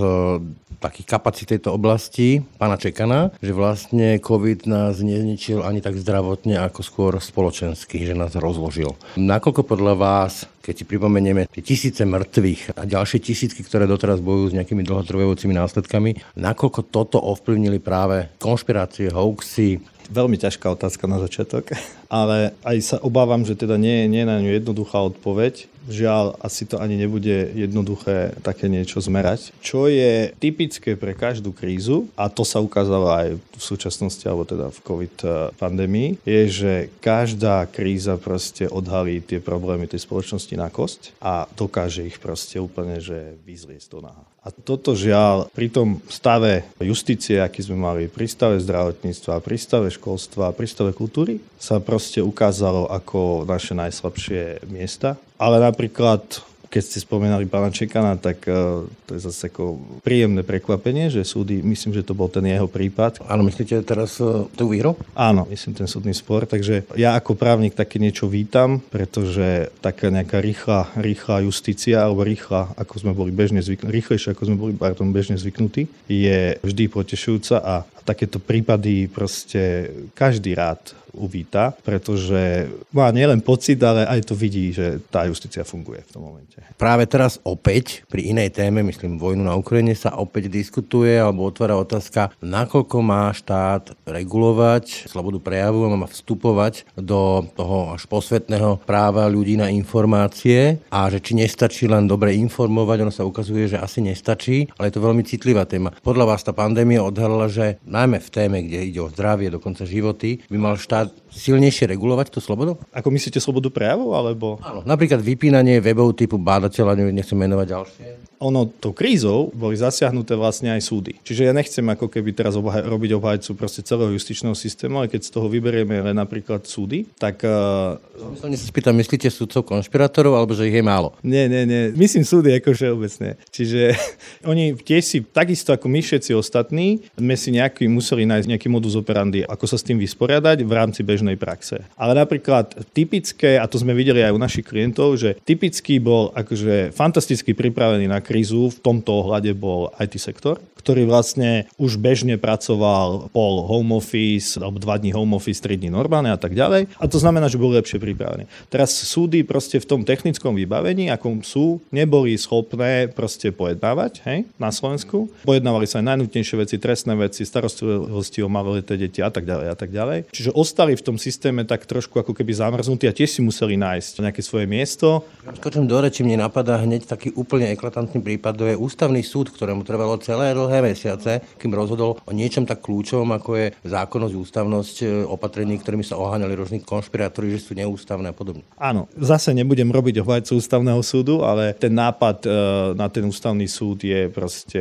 takých 0.76 1.08
kapacít 1.16 1.48
tejto 1.56 1.72
oblasti, 1.72 2.44
pána 2.60 2.76
Čekana, 2.76 3.32
že 3.40 3.54
vlastne 3.56 4.18
COVID 4.20 4.66
nás 4.66 4.98
nezničil 4.98 5.62
ani 5.64 5.78
tak 5.78 5.94
zdravotne, 5.94 6.58
ako 6.58 6.80
skôr 6.82 7.12
spoločensky, 7.22 8.02
že 8.02 8.18
nás 8.18 8.34
rozložil. 8.34 8.98
Nakoľko 9.14 9.62
podľa 9.62 9.94
vás, 9.94 10.44
keď 10.60 10.82
si 10.82 10.84
pripomenieme 10.84 11.46
tie 11.48 11.62
tisíce 11.62 12.02
mŕtvych 12.02 12.74
a 12.74 12.82
ďalšie 12.82 13.22
tisícky, 13.22 13.62
ktoré 13.62 13.86
doteraz 13.86 14.18
bojujú 14.18 14.52
s 14.52 14.56
nejakými 14.58 14.82
dlhotrvajúcimi 14.82 15.54
následkami, 15.54 16.18
nakoľko 16.34 16.90
toto 16.90 17.22
ovplyvnili 17.22 17.78
práve 17.78 18.26
konšpirácie, 18.42 19.14
hoaxy, 19.14 19.78
Veľmi 20.12 20.36
ťažká 20.36 20.68
otázka 20.68 21.08
na 21.08 21.16
začiatok, 21.16 21.72
ale 22.12 22.52
aj 22.60 22.76
sa 22.84 22.96
obávam, 23.00 23.40
že 23.48 23.56
teda 23.56 23.80
nie, 23.80 24.04
nie 24.12 24.22
je 24.22 24.28
na 24.28 24.44
ňu 24.44 24.52
jednoduchá 24.60 25.00
odpoveď. 25.08 25.72
Žiaľ, 25.88 26.36
asi 26.44 26.68
to 26.68 26.78
ani 26.78 27.00
nebude 27.00 27.50
jednoduché 27.56 28.36
také 28.44 28.68
niečo 28.68 29.00
zmerať. 29.00 29.56
Čo 29.64 29.88
je 29.88 30.30
typické 30.36 30.94
pre 30.94 31.16
každú 31.16 31.50
krízu, 31.56 32.06
a 32.12 32.28
to 32.28 32.44
sa 32.44 32.60
ukázalo 32.60 33.08
aj 33.08 33.40
v 33.40 33.62
súčasnosti, 33.62 34.22
alebo 34.28 34.44
teda 34.44 34.68
v 34.68 34.78
COVID 34.84 35.16
eh, 35.24 35.32
pandémii, 35.56 36.20
je, 36.28 36.42
že 36.46 36.72
každá 37.00 37.64
kríza 37.72 38.20
proste 38.20 38.68
odhalí 38.68 39.24
tie 39.24 39.40
problémy 39.40 39.88
tej 39.88 40.04
spoločnosti 40.04 40.54
na 40.54 40.68
kosť 40.68 41.16
a 41.24 41.48
dokáže 41.56 42.04
ich 42.04 42.20
proste 42.20 42.60
úplne, 42.60 43.00
že 43.00 43.40
vyzliesť 43.42 43.88
do 43.88 44.00
náha. 44.04 44.31
A 44.42 44.50
toto 44.50 44.98
žiaľ 44.98 45.46
pri 45.54 45.70
tom 45.70 46.02
stave 46.10 46.66
justície, 46.82 47.38
aký 47.38 47.62
sme 47.62 47.78
mali, 47.78 48.10
pri 48.10 48.26
stave 48.26 48.58
zdravotníctva, 48.58 49.38
pri 49.38 49.54
stave 49.54 49.88
školstva, 49.94 50.50
pri 50.50 50.66
stave 50.66 50.90
kultúry, 50.90 51.38
sa 51.62 51.78
proste 51.78 52.18
ukázalo 52.18 52.90
ako 52.90 53.46
naše 53.46 53.78
najslabšie 53.78 54.66
miesta. 54.66 55.14
Ale 55.38 55.62
napríklad 55.62 56.42
keď 56.72 56.82
ste 56.88 57.04
spomenali 57.04 57.44
pána 57.52 57.68
Čekana, 57.68 58.16
tak 58.16 58.48
uh, 58.48 58.88
to 59.04 59.10
je 59.12 59.20
zase 59.20 59.52
ako 59.52 59.76
príjemné 60.00 60.40
prekvapenie, 60.40 61.12
že 61.12 61.20
súdy, 61.20 61.60
myslím, 61.60 61.92
že 61.92 62.00
to 62.00 62.16
bol 62.16 62.32
ten 62.32 62.48
jeho 62.48 62.64
prípad. 62.64 63.20
Áno, 63.28 63.44
myslíte 63.44 63.84
teraz 63.84 64.16
uh, 64.24 64.48
tú 64.56 64.72
výhru? 64.72 64.96
Áno, 65.12 65.44
myslím 65.52 65.76
ten 65.76 65.84
súdny 65.84 66.16
spor, 66.16 66.48
takže 66.48 66.88
ja 66.96 67.12
ako 67.20 67.36
právnik 67.36 67.76
také 67.76 68.00
niečo 68.00 68.24
vítam, 68.24 68.80
pretože 68.88 69.68
taká 69.84 70.08
nejaká 70.08 70.40
rýchla, 70.40 70.96
rýchla 70.96 71.44
justícia, 71.44 72.00
alebo 72.00 72.24
rýchla, 72.24 72.72
ako 72.80 72.94
sme 72.96 73.12
boli 73.12 73.36
bežne 73.36 73.60
zvyknutí, 73.60 73.92
rýchlejšie, 73.92 74.32
ako 74.32 74.48
sme 74.48 74.56
boli 74.56 74.72
pardon, 74.72 75.12
bežne 75.12 75.36
zvyknutí, 75.36 75.92
je 76.08 76.56
vždy 76.64 76.84
potešujúca 76.88 77.60
a 77.60 77.84
takéto 78.02 78.42
prípady 78.42 79.06
proste 79.06 79.92
každý 80.16 80.58
rád 80.58 80.96
uvíta, 81.12 81.76
pretože 81.84 82.68
má 82.92 83.08
nielen 83.12 83.40
pocit, 83.44 83.78
ale 83.84 84.04
aj 84.08 84.28
to 84.28 84.34
vidí, 84.36 84.72
že 84.72 85.00
tá 85.08 85.24
justícia 85.28 85.64
funguje 85.64 86.04
v 86.08 86.12
tom 86.12 86.22
momente. 86.28 86.58
Práve 86.76 87.04
teraz 87.08 87.38
opäť 87.46 88.04
pri 88.08 88.32
inej 88.32 88.52
téme, 88.52 88.84
myslím 88.84 89.16
vojnu 89.20 89.44
na 89.44 89.56
Ukrajine, 89.56 89.94
sa 89.96 90.16
opäť 90.18 90.48
diskutuje 90.48 91.16
alebo 91.16 91.48
otvára 91.48 91.76
otázka, 91.78 92.32
nakoľko 92.42 92.96
má 93.00 93.32
štát 93.32 93.94
regulovať 94.04 95.08
slobodu 95.08 95.38
prejavu 95.40 95.84
a 95.86 95.94
má 95.96 96.08
vstupovať 96.08 96.84
do 96.94 97.46
toho 97.56 97.94
až 97.96 98.04
posvetného 98.08 98.82
práva 98.84 99.28
ľudí 99.28 99.56
na 99.56 99.72
informácie 99.72 100.82
a 100.92 101.08
že 101.08 101.18
či 101.22 101.38
nestačí 101.38 101.88
len 101.88 102.04
dobre 102.04 102.34
informovať, 102.36 102.98
ono 103.04 103.12
sa 103.14 103.26
ukazuje, 103.26 103.72
že 103.72 103.80
asi 103.80 104.04
nestačí, 104.04 104.68
ale 104.76 104.88
je 104.90 104.94
to 104.94 105.06
veľmi 105.06 105.22
citlivá 105.24 105.64
téma. 105.64 105.94
Podľa 106.04 106.24
vás 106.34 106.42
tá 106.44 106.52
pandémia 106.54 107.02
odhalila, 107.02 107.48
že 107.48 107.80
najmä 107.86 108.20
v 108.22 108.32
téme, 108.32 108.58
kde 108.62 108.90
ide 108.92 109.00
o 109.02 109.10
zdravie, 109.10 109.50
dokonca 109.50 109.88
životy, 109.88 110.42
by 110.46 110.58
mal 110.58 110.76
štát 110.78 111.01
silnejšie 111.32 111.88
regulovať 111.88 112.28
tú 112.28 112.38
slobodu? 112.44 112.76
Ako 112.92 113.08
myslíte 113.08 113.40
slobodu 113.40 113.72
prejavu? 113.72 114.12
Alebo... 114.12 114.60
Áno, 114.60 114.84
napríklad 114.84 115.24
vypínanie 115.24 115.80
webov 115.80 116.12
typu 116.12 116.36
bádateľa, 116.36 117.00
nechcem 117.08 117.40
menovať 117.40 117.66
ďalšie. 117.72 118.04
Ono 118.42 118.66
tou 118.68 118.90
krízou 118.90 119.54
boli 119.54 119.78
zasiahnuté 119.78 120.34
vlastne 120.34 120.74
aj 120.74 120.82
súdy. 120.82 121.14
Čiže 121.22 121.48
ja 121.48 121.52
nechcem 121.54 121.86
ako 121.86 122.10
keby 122.10 122.34
teraz 122.34 122.58
obhaj- 122.58 122.84
robiť 122.84 123.10
obhajcu 123.16 123.50
proste 123.54 123.86
celého 123.86 124.10
justičného 124.12 124.52
systému, 124.52 124.98
ale 124.98 125.08
keď 125.08 125.24
z 125.24 125.30
toho 125.30 125.46
vyberieme 125.46 126.02
len 126.02 126.16
napríklad 126.18 126.66
súdy, 126.66 127.06
tak... 127.16 127.40
Uh... 127.46 127.96
Sa 128.42 128.68
spýtam, 128.68 128.98
myslíte 128.98 129.30
súdcov 129.30 129.62
konšpirátorov, 129.64 130.36
alebo 130.36 130.52
že 130.58 130.68
ich 130.68 130.76
je 130.76 130.84
málo? 130.84 131.14
Nie, 131.22 131.46
nie, 131.46 131.64
nie. 131.64 131.94
Myslím 131.94 132.26
súdy 132.26 132.50
ako 132.58 132.74
všeobecne. 132.74 133.38
Čiže 133.48 133.94
oni 134.50 134.74
tiež 134.74 135.02
si, 135.06 135.18
takisto 135.22 135.70
ako 135.72 135.86
my 135.86 136.02
všetci 136.02 136.34
ostatní, 136.34 137.06
sme 137.14 137.34
si 137.38 137.54
nejaký, 137.54 137.86
museli 137.86 138.26
nájsť 138.26 138.50
nejaký 138.50 138.68
modus 138.68 138.98
operandi, 138.98 139.46
ako 139.46 139.64
sa 139.70 139.78
s 139.78 139.86
tým 139.86 140.02
vysporiadať 140.02 140.66
v 140.66 140.72
rámci 140.74 140.91
rámci 140.92 141.08
bežnej 141.08 141.40
praxe. 141.40 141.80
Ale 141.96 142.12
napríklad 142.12 142.92
typické, 142.92 143.56
a 143.56 143.64
to 143.64 143.80
sme 143.80 143.96
videli 143.96 144.20
aj 144.20 144.36
u 144.36 144.42
našich 144.44 144.68
klientov, 144.68 145.16
že 145.16 145.40
typický 145.40 145.96
bol 145.96 146.28
akože 146.36 146.92
fantasticky 146.92 147.56
pripravený 147.56 148.12
na 148.12 148.20
krízu, 148.20 148.68
v 148.68 148.78
tomto 148.84 149.24
ohľade 149.24 149.56
bol 149.56 149.88
IT 149.96 150.20
sektor, 150.20 150.60
ktorý 150.82 151.06
vlastne 151.06 151.70
už 151.78 152.02
bežne 152.02 152.34
pracoval 152.36 153.30
pol 153.30 153.54
home 153.70 153.94
office, 153.94 154.58
alebo 154.58 154.82
dva 154.82 154.98
dní 154.98 155.14
home 155.14 155.38
office, 155.38 155.62
tri 155.62 155.78
dní 155.78 155.94
normálne 155.94 156.34
a 156.34 156.38
tak 156.38 156.58
ďalej. 156.58 156.90
A 156.98 157.04
to 157.06 157.22
znamená, 157.22 157.46
že 157.46 157.62
bol 157.62 157.70
lepšie 157.70 158.02
pripravení. 158.02 158.50
Teraz 158.66 158.90
súdy 158.90 159.46
proste 159.46 159.78
v 159.78 159.86
tom 159.86 160.00
technickom 160.02 160.58
vybavení, 160.58 161.06
akom 161.14 161.46
sú, 161.46 161.78
neboli 161.94 162.34
schopné 162.34 163.06
proste 163.06 163.54
pojednávať 163.54 164.26
hej, 164.26 164.38
na 164.58 164.74
Slovensku. 164.74 165.30
Pojednávali 165.46 165.86
sa 165.86 166.02
aj 166.02 166.18
najnutnejšie 166.18 166.56
veci, 166.58 166.76
trestné 166.82 167.14
veci, 167.14 167.46
starostlivosti 167.46 168.42
o 168.42 168.50
maloleté 168.50 168.98
deti 168.98 169.22
a 169.22 169.30
tak 169.30 169.46
ďalej 169.46 169.68
a 169.70 169.76
tak 169.78 169.94
ďalej. 169.94 170.18
Čiže 170.34 170.50
ostali 170.58 170.98
v 170.98 171.04
tom 171.06 171.16
systéme 171.20 171.62
tak 171.62 171.86
trošku 171.86 172.18
ako 172.18 172.34
keby 172.34 172.50
zamrznutí 172.56 173.06
a 173.06 173.14
tiež 173.14 173.38
si 173.38 173.40
museli 173.44 173.78
nájsť 173.78 174.24
nejaké 174.24 174.42
svoje 174.42 174.66
miesto. 174.66 175.22
Skočím 175.60 175.86
do 175.86 176.00
reči, 176.00 176.24
mne 176.26 176.48
napadá 176.48 176.80
hneď 176.80 177.06
taký 177.06 177.30
úplne 177.36 177.70
eklatantný 177.70 178.24
prípad, 178.24 178.52
to 178.56 178.64
je 178.72 178.76
ústavný 178.80 179.20
súd, 179.20 179.52
ktorému 179.52 179.84
trvalo 179.84 180.16
celé 180.24 180.56
dlhé 180.56 180.71
mesiace, 180.80 181.44
kým 181.58 181.74
rozhodol 181.74 182.16
o 182.22 182.32
niečom 182.32 182.64
tak 182.64 182.80
kľúčovom, 182.80 183.28
ako 183.36 183.50
je 183.58 183.66
zákonnosť, 183.84 184.34
ústavnosť 184.38 184.96
e, 185.02 185.06
opatrení, 185.26 185.76
ktorými 185.76 186.06
sa 186.06 186.16
oháňali 186.16 186.54
rôzni 186.54 186.78
konšpirátori, 186.80 187.52
že 187.52 187.66
sú 187.66 187.72
neústavné 187.74 188.30
a 188.30 188.36
podobne. 188.36 188.64
Áno, 188.78 189.10
zase 189.18 189.52
nebudem 189.52 189.90
robiť 189.90 190.22
obhajcu 190.22 190.62
ústavného 190.62 191.02
súdu, 191.02 191.42
ale 191.42 191.74
ten 191.76 191.92
nápad 191.92 192.46
e, 192.46 192.50
na 192.94 193.10
ten 193.10 193.26
ústavný 193.26 193.66
súd 193.66 194.06
je 194.06 194.30
proste 194.30 194.80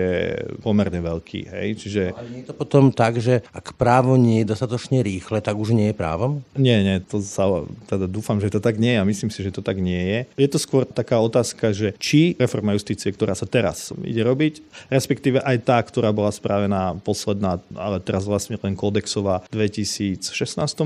pomerne 0.61 1.01
veľký. 1.01 1.39
Hej? 1.49 1.67
Čiže... 1.81 2.01
Ale 2.13 2.29
nie 2.29 2.41
je 2.45 2.49
to 2.51 2.55
potom 2.55 2.93
tak, 2.93 3.17
že 3.17 3.41
ak 3.49 3.73
právo 3.75 4.15
nie 4.15 4.45
je 4.45 4.53
dostatočne 4.53 5.01
rýchle, 5.01 5.41
tak 5.41 5.57
už 5.57 5.73
nie 5.73 5.89
je 5.89 5.95
právom? 5.97 6.45
Nie, 6.53 6.85
nie, 6.85 7.01
to 7.01 7.23
sa, 7.23 7.65
teda 7.89 8.05
dúfam, 8.05 8.37
že 8.37 8.53
to 8.53 8.61
tak 8.61 8.77
nie 8.77 8.93
je 8.93 9.01
a 9.01 9.07
myslím 9.07 9.33
si, 9.33 9.41
že 9.41 9.55
to 9.55 9.65
tak 9.65 9.81
nie 9.81 9.97
je. 9.97 10.19
Je 10.37 10.49
to 10.51 10.61
skôr 10.61 10.85
taká 10.85 11.17
otázka, 11.17 11.73
že 11.73 11.97
či 11.97 12.37
reforma 12.37 12.75
justície, 12.77 13.09
ktorá 13.09 13.33
sa 13.33 13.49
teraz 13.49 13.89
ide 14.05 14.21
robiť, 14.21 14.61
respektíve 14.91 15.41
aj 15.41 15.57
tá, 15.65 15.80
ktorá 15.81 16.13
bola 16.15 16.31
spravená 16.31 16.97
posledná, 17.01 17.59
ale 17.75 17.99
teraz 17.99 18.25
vlastne 18.29 18.55
len 18.61 18.77
kódexová 18.77 19.43
v 19.49 19.67
2016 19.67 20.21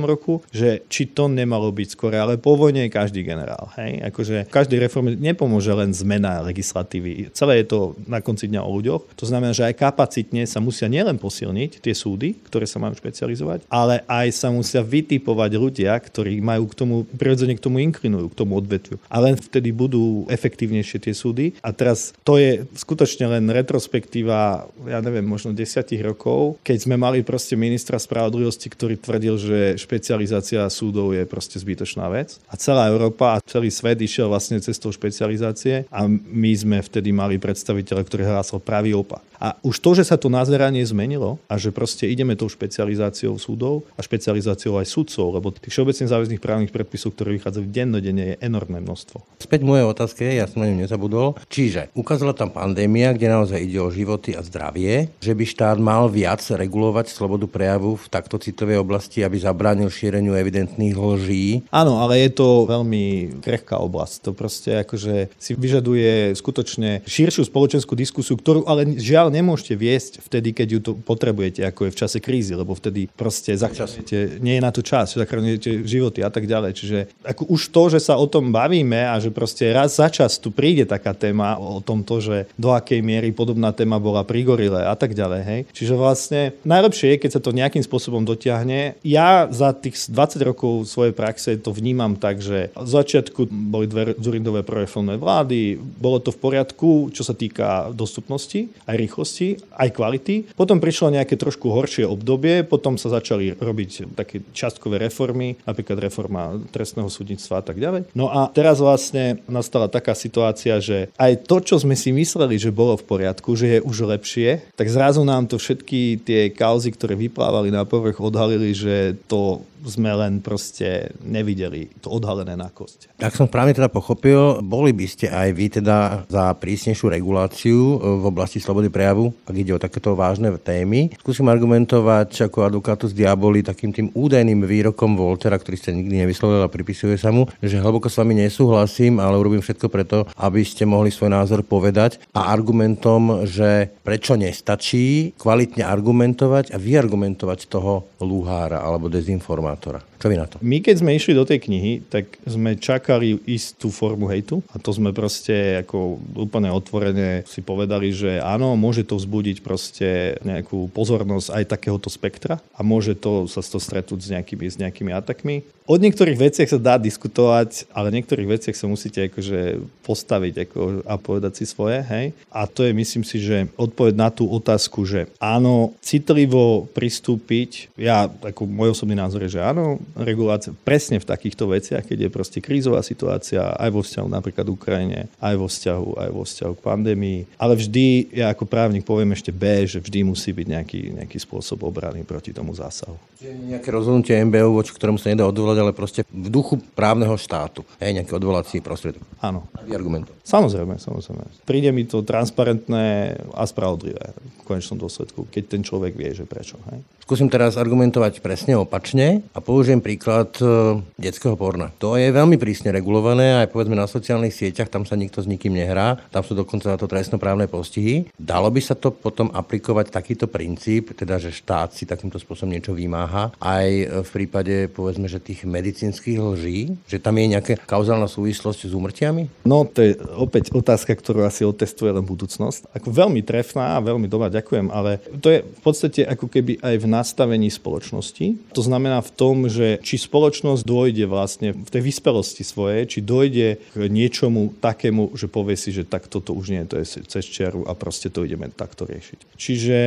roku, 0.07 0.41
že 0.49 0.81
či 0.89 1.05
to 1.05 1.27
nemalo 1.29 1.69
byť 1.69 1.87
skôr, 1.91 2.15
ale 2.15 2.39
po 2.39 2.55
vojne 2.55 2.87
je 2.87 2.95
každý 2.95 3.21
generál. 3.27 3.69
Hej? 3.75 4.01
Akože 4.09 4.47
každej 4.49 4.87
reforme 4.87 5.13
nepomôže 5.15 5.71
len 5.75 5.91
zmena 5.91 6.41
legislatívy. 6.45 7.31
Celé 7.35 7.63
je 7.63 7.71
to 7.71 7.79
na 8.07 8.23
konci 8.23 8.47
dňa 8.47 8.61
o 8.63 8.69
ľuďoch. 8.71 9.17
To 9.19 9.25
znamená, 9.27 9.51
že 9.51 9.67
aj 9.67 9.79
kapacitne 9.79 10.47
sa 10.47 10.63
musia 10.63 10.87
nielen 10.87 11.19
posilniť 11.19 11.83
tie 11.83 11.93
súdy, 11.93 12.37
ktoré 12.47 12.63
sa 12.65 12.79
majú 12.79 12.95
špecializovať, 12.95 13.67
ale 13.67 14.01
aj 14.07 14.27
sa 14.31 14.49
musia 14.51 14.81
vytipovať 14.85 15.51
ľudia, 15.57 15.91
ktorí 15.97 16.39
majú 16.39 16.69
k 16.71 16.75
tomu, 16.77 16.95
prirodzene 17.03 17.57
k 17.57 17.63
tomu 17.63 17.83
inklinujú, 17.83 18.31
k 18.31 18.39
tomu 18.39 18.57
odvetviu. 18.59 18.97
A 19.11 19.19
len 19.19 19.35
vtedy 19.35 19.75
budú 19.75 20.25
efektívnejšie 20.31 20.97
tie 21.01 21.13
súdy. 21.15 21.57
A 21.59 21.71
teraz 21.75 22.15
to 22.23 22.39
je 22.39 22.63
skutočne 22.77 23.27
len 23.29 23.45
retrospektíva, 23.49 24.69
ja 24.87 24.99
neviem, 25.01 25.25
možno 25.25 25.51
desiatich 25.51 26.01
rokov, 26.01 26.61
keď 26.61 26.77
sme 26.85 26.95
mali 26.95 27.21
proste 27.21 27.57
ministra 27.57 27.97
spravodlivosti, 27.97 28.69
ktorý 28.69 28.95
tvrdil, 28.99 29.35
že 29.37 29.59
špecializácia 29.81 30.65
súdov 30.71 31.13
je 31.13 31.25
proste 31.25 31.57
zbytočná 31.61 32.07
vec. 32.09 32.37
A 32.49 32.55
celá 32.57 32.89
Európa 32.89 33.37
a 33.37 33.43
celý 33.43 33.69
svet 33.69 34.01
išiel 34.01 34.29
vlastne 34.29 34.61
cestou 34.61 34.91
špecializácie 34.93 35.89
a 35.89 36.05
my 36.09 36.51
sme 36.53 36.77
vtedy 36.81 37.11
mali 37.15 37.41
predstaviteľa, 37.41 38.01
ktorý 38.05 38.23
hlásil 38.25 38.59
pravý 38.61 38.95
opak. 38.97 39.21
A 39.39 39.59
už 39.61 39.83
to, 39.83 39.91
že 39.93 40.07
sa 40.07 40.15
to 40.15 40.31
nazeranie 40.31 40.81
zmenilo 40.87 41.37
a 41.51 41.59
že 41.59 41.75
proste 41.75 42.07
ideme 42.07 42.39
tou 42.39 42.47
špecializáciou 42.47 43.35
súdov 43.35 43.83
a 43.93 44.01
špecializáciou 44.01 44.79
aj 44.79 44.87
sudcov, 44.87 45.35
lebo 45.35 45.51
tých 45.51 45.75
všeobecne 45.75 46.07
záväzných 46.07 46.41
právnych 46.41 46.71
predpisov, 46.71 47.13
ktoré 47.13 47.35
vychádzajú 47.35 47.65
dennodenne, 47.67 48.35
je 48.35 48.35
enormné 48.39 48.79
množstvo. 48.79 49.43
Späť 49.43 49.61
moje 49.67 49.83
otázke, 49.83 50.23
ja 50.23 50.47
som 50.47 50.63
na 50.63 50.71
ňu 50.71 50.87
nezabudol. 50.87 51.35
Čiže 51.51 51.91
ukázala 51.93 52.31
tam 52.31 52.49
pandémia, 52.49 53.11
kde 53.11 53.27
naozaj 53.27 53.59
ide 53.59 53.79
o 53.83 53.91
životy 53.91 54.33
a 54.33 54.41
zdravie, 54.41 54.74
že 55.23 55.31
by 55.31 55.45
štát 55.47 55.77
mal 55.79 56.11
viac 56.11 56.43
regulovať 56.43 57.07
slobodu 57.07 57.47
prejavu 57.47 57.95
v 57.95 58.07
takto 58.11 58.35
citovej 58.35 58.83
oblasti, 58.83 59.23
aby 59.23 59.39
zabránil 59.39 59.87
šíreniu 59.87 60.35
evidentných 60.35 60.95
lží. 60.97 61.47
Áno, 61.71 62.03
ale 62.03 62.27
je 62.27 62.35
to 62.35 62.67
veľmi 62.67 63.37
krehká 63.39 63.79
oblasť. 63.79 64.15
To 64.27 64.31
proste 64.35 64.83
akože 64.83 65.31
si 65.39 65.51
vyžaduje 65.55 66.35
skutočne 66.35 67.05
širšiu 67.07 67.47
spoločenskú 67.47 67.95
diskusiu, 67.95 68.35
ktorú 68.35 68.67
ale 68.67 68.97
žiaľ 68.99 69.31
nemôžete 69.31 69.73
viesť 69.77 70.11
vtedy, 70.25 70.51
keď 70.51 70.67
ju 70.67 70.79
to 70.81 70.91
potrebujete, 70.97 71.63
ako 71.63 71.87
je 71.87 71.93
v 71.93 71.99
čase 71.99 72.17
krízy, 72.19 72.53
lebo 72.57 72.73
vtedy 72.73 73.07
proste 73.07 73.55
zachraňujete, 73.55 74.41
nie 74.41 74.57
je 74.57 74.65
na 74.65 74.71
to 74.73 74.81
čas, 74.81 75.15
zachraňujete 75.15 75.85
životy 75.85 76.25
a 76.25 76.29
tak 76.33 76.49
ďalej. 76.49 76.71
Čiže 76.75 76.99
ako 77.23 77.53
už 77.53 77.61
to, 77.71 77.83
že 77.95 77.99
sa 78.03 78.19
o 78.19 78.27
tom 78.27 78.51
bavíme 78.51 79.07
a 79.07 79.15
že 79.21 79.31
proste 79.31 79.71
raz 79.71 79.95
za 79.95 80.11
čas 80.11 80.41
tu 80.41 80.51
príde 80.51 80.83
taká 80.83 81.15
téma 81.15 81.55
o 81.55 81.79
tomto, 81.79 82.19
že 82.19 82.37
do 82.59 82.73
akej 82.73 82.99
miery 82.99 83.31
podobná 83.31 83.71
téma 83.71 84.01
bola 84.01 84.25
pri 84.25 84.43
gorile 84.65 84.81
a 84.89 84.95
tak 84.97 85.13
ďalej. 85.13 85.41
Hej. 85.45 85.59
Čiže 85.71 85.93
vlastne 85.93 86.41
najlepšie 86.65 87.15
je, 87.15 87.21
keď 87.21 87.31
sa 87.37 87.41
to 87.41 87.53
nejakým 87.53 87.83
spôsobom 87.85 88.25
dotiahne. 88.25 88.97
Ja 89.05 89.45
za 89.53 89.71
tých 89.77 90.09
20 90.09 90.41
rokov 90.41 90.89
svojej 90.89 91.13
praxe 91.13 91.61
to 91.61 91.69
vnímam 91.69 92.17
tak, 92.17 92.41
že 92.41 92.73
v 92.73 92.89
začiatku 92.89 93.45
boli 93.49 93.85
dve 93.85 94.17
Zurindové 94.17 94.65
proreformné 94.65 95.21
vlády, 95.21 95.77
bolo 95.77 96.17
to 96.17 96.33
v 96.33 96.41
poriadku, 96.41 97.13
čo 97.13 97.21
sa 97.21 97.37
týka 97.37 97.93
dostupnosti, 97.93 98.73
aj 98.89 98.95
rýchlosti, 98.97 99.61
aj 99.77 99.89
kvality. 99.93 100.35
Potom 100.57 100.81
prišlo 100.81 101.13
nejaké 101.13 101.37
trošku 101.37 101.69
horšie 101.69 102.09
obdobie, 102.09 102.65
potom 102.65 102.97
sa 102.97 103.13
začali 103.13 103.53
robiť 103.53 104.17
také 104.17 104.41
častkové 104.55 104.97
reformy, 104.97 105.59
napríklad 105.67 106.01
reforma 106.01 106.57
trestného 106.73 107.11
súdnictva 107.11 107.61
a 107.61 107.63
tak 107.65 107.77
ďalej. 107.77 108.09
No 108.17 108.31
a 108.31 108.49
teraz 108.49 108.81
vlastne 108.81 109.43
nastala 109.45 109.91
taká 109.91 110.17
situácia, 110.17 110.79
že 110.81 111.11
aj 111.19 111.45
to, 111.45 111.61
čo 111.61 111.75
sme 111.77 111.93
si 111.93 112.15
mysleli, 112.15 112.57
že 112.57 112.73
bolo 112.73 112.95
v 112.95 113.07
poriadku, 113.07 113.53
že 113.53 113.77
je 113.77 113.79
už 113.83 114.07
lepšie, 114.15 114.54
tak 114.75 114.87
zrazu 114.91 115.23
nám 115.23 115.47
to 115.49 115.59
všetky 115.59 116.21
tie 116.23 116.41
kauzy, 116.51 116.93
ktoré 116.93 117.17
vyplávali 117.17 117.73
na 117.73 117.83
povrch, 117.83 118.19
odhalili, 118.19 118.71
že 118.75 119.17
to 119.25 119.63
sme 119.85 120.11
len 120.11 120.41
proste 120.41 121.13
nevideli 121.21 121.93
to 122.01 122.09
odhalené 122.09 122.57
na 122.57 122.73
kost. 122.73 123.05
Ak 123.21 123.37
som 123.37 123.45
správne 123.45 123.77
teda 123.77 123.87
pochopil, 123.87 124.59
boli 124.65 124.91
by 124.91 125.05
ste 125.05 125.29
aj 125.29 125.49
vy 125.53 125.65
teda 125.79 126.25
za 126.25 126.51
prísnejšiu 126.57 127.13
reguláciu 127.13 127.77
e, 127.77 127.95
v 128.01 128.23
oblasti 128.25 128.57
slobody 128.57 128.89
prejavu, 128.89 129.29
ak 129.45 129.55
ide 129.55 129.77
o 129.77 129.79
takéto 129.79 130.17
vážne 130.17 130.49
témy. 130.57 131.13
Skúsim 131.21 131.45
argumentovať 131.45 132.49
ako 132.49 132.65
advokátus 132.65 133.13
diaboli 133.13 133.61
takým 133.61 133.93
tým 133.93 134.09
údajným 134.17 134.65
výrokom 134.65 135.13
Voltera, 135.13 135.61
ktorý 135.61 135.77
ste 135.77 135.93
nikdy 135.93 136.25
nevyslovil 136.25 136.65
a 136.65 136.71
pripisuje 136.71 137.15
sa 137.21 137.29
mu, 137.29 137.45
že 137.61 137.77
hlboko 137.77 138.09
s 138.09 138.17
vami 138.17 138.41
nesúhlasím, 138.41 139.21
ale 139.21 139.37
urobím 139.37 139.61
všetko 139.61 139.87
preto, 139.93 140.17
aby 140.41 140.65
ste 140.65 140.89
mohli 140.89 141.13
svoj 141.13 141.29
názor 141.29 141.61
povedať 141.61 142.17
a 142.33 142.49
argumentom, 142.49 143.45
že 143.45 143.93
prečo 144.01 144.33
nestačí 144.33 145.37
kvalitne 145.37 145.85
argumentovať 145.85 146.73
a 146.73 146.77
vyargumentovať 146.81 147.59
toho 147.69 148.09
lúhára 148.21 148.81
alebo 148.81 149.11
dezinformátora 149.11 149.74
оператора– 149.75 150.01
Čo 150.25 150.33
vy 150.33 150.41
na 150.41 150.49
to? 150.49 150.57
My 150.65 150.81
keď 150.81 151.05
sme 151.05 151.13
išli 151.13 151.37
do 151.37 151.45
tej 151.45 151.69
knihy, 151.69 152.01
tak 152.09 152.41
sme 152.49 152.73
čakali 152.73 153.37
istú 153.45 153.93
formu 153.93 154.25
hejtu 154.25 154.65
a 154.73 154.81
to 154.81 154.89
sme 154.89 155.13
proste 155.13 155.85
ako 155.85 156.17
úplne 156.33 156.73
otvorene 156.73 157.45
si 157.45 157.61
povedali, 157.61 158.09
že 158.09 158.41
áno, 158.41 158.73
môže 158.73 159.05
to 159.05 159.21
vzbudiť 159.21 159.61
proste 159.61 160.41
nejakú 160.41 160.89
pozornosť 160.89 161.53
aj 161.53 161.63
takéhoto 161.69 162.09
spektra 162.09 162.57
a 162.73 162.81
môže 162.81 163.13
to 163.13 163.45
sa 163.45 163.61
to 163.61 163.77
stretnúť 163.77 164.25
s 164.25 164.31
nejakými, 164.33 164.65
s 164.65 164.81
nejakými 164.81 165.13
atakmi. 165.13 165.61
O 165.85 166.01
niektorých 166.01 166.49
veciach 166.49 166.65
sa 166.65 166.81
dá 166.81 166.97
diskutovať, 166.97 167.85
ale 167.93 168.09
niektorých 168.09 168.57
veciach 168.57 168.73
sa 168.73 168.89
musíte 168.89 169.29
akože 169.29 169.85
postaviť 170.01 170.65
ako, 170.65 171.05
a 171.05 171.13
povedať 171.21 171.61
si 171.61 171.69
svoje, 171.69 172.01
hej. 172.01 172.33
A 172.49 172.65
to 172.65 172.81
je, 172.81 172.89
myslím 172.89 173.21
si, 173.21 173.37
že 173.37 173.69
odpoveď 173.77 174.17
na 174.17 174.33
tú 174.33 174.49
otázku, 174.49 175.05
že 175.05 175.29
áno, 175.37 175.93
citlivo 176.01 176.89
pristúpiť, 176.89 177.93
ja, 178.01 178.25
ako 178.25 178.65
môj 178.65 178.97
osobný 178.97 179.13
názor 179.13 179.45
je, 179.45 179.61
že 179.61 179.61
áno, 179.61 180.01
regulácia 180.15 180.71
presne 180.71 181.19
v 181.19 181.27
takýchto 181.27 181.67
veciach, 181.67 182.07
keď 182.07 182.27
je 182.27 182.29
proste 182.31 182.59
krízová 182.63 183.03
situácia 183.03 183.75
aj 183.75 183.89
vo 183.91 184.01
vzťahu 184.01 184.27
napríklad 184.31 184.67
Ukrajine, 184.71 185.27
aj 185.43 185.55
vo 185.59 185.67
vzťahu, 185.67 186.07
aj 186.15 186.29
vo 186.31 186.43
vzťahu 186.47 186.73
k 186.79 186.85
pandémii. 186.85 187.39
Ale 187.59 187.75
vždy, 187.75 188.31
ja 188.31 188.55
ako 188.55 188.63
právnik 188.63 189.03
poviem 189.03 189.35
ešte 189.35 189.51
B, 189.51 189.83
že 189.83 189.99
vždy 189.99 190.23
musí 190.23 190.55
byť 190.55 190.67
nejaký, 190.71 191.01
nejaký 191.19 191.37
spôsob 191.43 191.83
obrany 191.83 192.23
proti 192.23 192.55
tomu 192.55 192.71
zásahu. 192.71 193.19
Nejaké 193.45 193.91
rozhodnutie 193.91 194.39
MBU, 194.47 194.73
voči 194.73 194.95
ktorému 194.95 195.19
sa 195.19 195.29
nedá 195.29 195.43
odvolať, 195.45 195.77
ale 195.83 195.91
proste 195.93 196.23
v 196.31 196.47
duchu 196.49 196.79
právneho 196.95 197.35
štátu. 197.35 197.83
Hej, 197.99 198.23
nejaký 198.23 198.31
odvolací 198.33 198.79
prostriedok. 198.79 199.21
Áno. 199.43 199.67
Argumentov. 199.75 200.33
Samozrejme, 200.41 200.97
samozrejme. 200.97 201.67
Príde 201.67 201.91
mi 201.91 202.07
to 202.07 202.25
transparentné 202.25 203.37
a 203.53 203.63
spravodlivé 203.67 204.33
v 204.33 204.61
konečnom 204.65 204.97
dôsledku, 204.97 205.45
keď 205.51 205.63
ten 205.77 205.81
človek 205.85 206.17
vie, 206.17 206.33
že 206.33 206.47
prečo. 206.47 206.79
Hej? 206.89 207.05
Skúsim 207.25 207.49
teraz 207.49 207.73
argumentovať 207.73 208.37
presne 208.37 208.77
opačne 208.77 209.41
a 209.53 209.57
použijem 209.57 209.94
Uvediem 209.95 210.19
príklad 210.19 210.51
e, 210.59 210.99
detského 211.15 211.55
porna. 211.55 211.87
To 212.03 212.19
je 212.19 212.27
veľmi 212.27 212.59
prísne 212.59 212.91
regulované, 212.91 213.63
aj 213.63 213.71
povedzme 213.71 213.95
na 213.95 214.11
sociálnych 214.11 214.51
sieťach, 214.51 214.91
tam 214.91 215.07
sa 215.07 215.15
nikto 215.15 215.39
s 215.39 215.47
nikým 215.47 215.71
nehrá, 215.71 216.19
tam 216.35 216.43
sú 216.43 216.51
dokonca 216.51 216.91
na 216.91 216.99
to 216.99 217.07
trestnoprávne 217.07 217.71
postihy. 217.71 218.27
Dalo 218.35 218.67
by 218.67 218.81
sa 218.83 218.91
to 218.99 219.15
potom 219.15 219.47
aplikovať 219.55 220.11
takýto 220.11 220.51
princíp, 220.51 221.15
teda 221.15 221.39
že 221.39 221.55
štát 221.55 221.95
si 221.95 222.03
takýmto 222.03 222.35
spôsobom 222.35 222.75
niečo 222.75 222.91
vymáha, 222.91 223.55
aj 223.55 223.87
v 224.27 224.29
prípade 224.35 224.91
povedzme, 224.91 225.31
že 225.31 225.39
tých 225.39 225.63
medicínskych 225.63 226.43
lží, 226.43 226.99
že 227.07 227.15
tam 227.15 227.39
je 227.39 227.55
nejaká 227.55 227.79
kauzálna 227.87 228.27
súvislosť 228.27 228.91
s 228.91 228.93
úmrtiami? 228.99 229.63
No, 229.63 229.87
to 229.87 230.03
je 230.03 230.19
opäť 230.35 230.75
otázka, 230.75 231.15
ktorú 231.15 231.47
asi 231.47 231.63
otestuje 231.63 232.11
len 232.11 232.27
budúcnosť. 232.27 232.91
Ako 232.91 233.15
veľmi 233.15 233.39
trefná 233.47 234.03
veľmi 234.03 234.27
dobrá, 234.27 234.51
ďakujem, 234.51 234.91
ale 234.91 235.23
to 235.39 235.55
je 235.55 235.63
v 235.63 235.79
podstate 235.79 236.27
ako 236.27 236.51
keby 236.51 236.83
aj 236.83 236.95
v 236.99 237.07
nastavení 237.07 237.71
spoločnosti. 237.71 238.75
To 238.75 238.83
znamená 238.83 239.23
v 239.23 239.31
tom, 239.31 239.71
že 239.71 239.84
či 240.01 240.15
spoločnosť 240.17 240.81
dojde 240.81 241.25
vlastne 241.29 241.73
v 241.75 241.89
tej 241.89 242.01
vyspelosti 242.01 242.63
svojej, 242.65 243.05
či 243.09 243.19
dojde 243.21 243.77
k 243.93 244.01
niečomu 244.09 244.75
takému, 244.81 245.37
že 245.37 245.47
povie 245.47 245.77
si, 245.77 245.93
že 245.93 246.03
tak 246.07 246.27
toto 246.27 246.51
už 246.57 246.65
nie, 246.73 246.83
to 246.89 246.99
je 247.01 247.25
cez 247.25 247.43
čiaru 247.45 247.85
a 247.85 247.93
proste 247.93 248.33
to 248.33 248.43
ideme 248.43 248.69
takto 248.73 249.05
riešiť. 249.05 249.55
Čiže... 249.55 249.97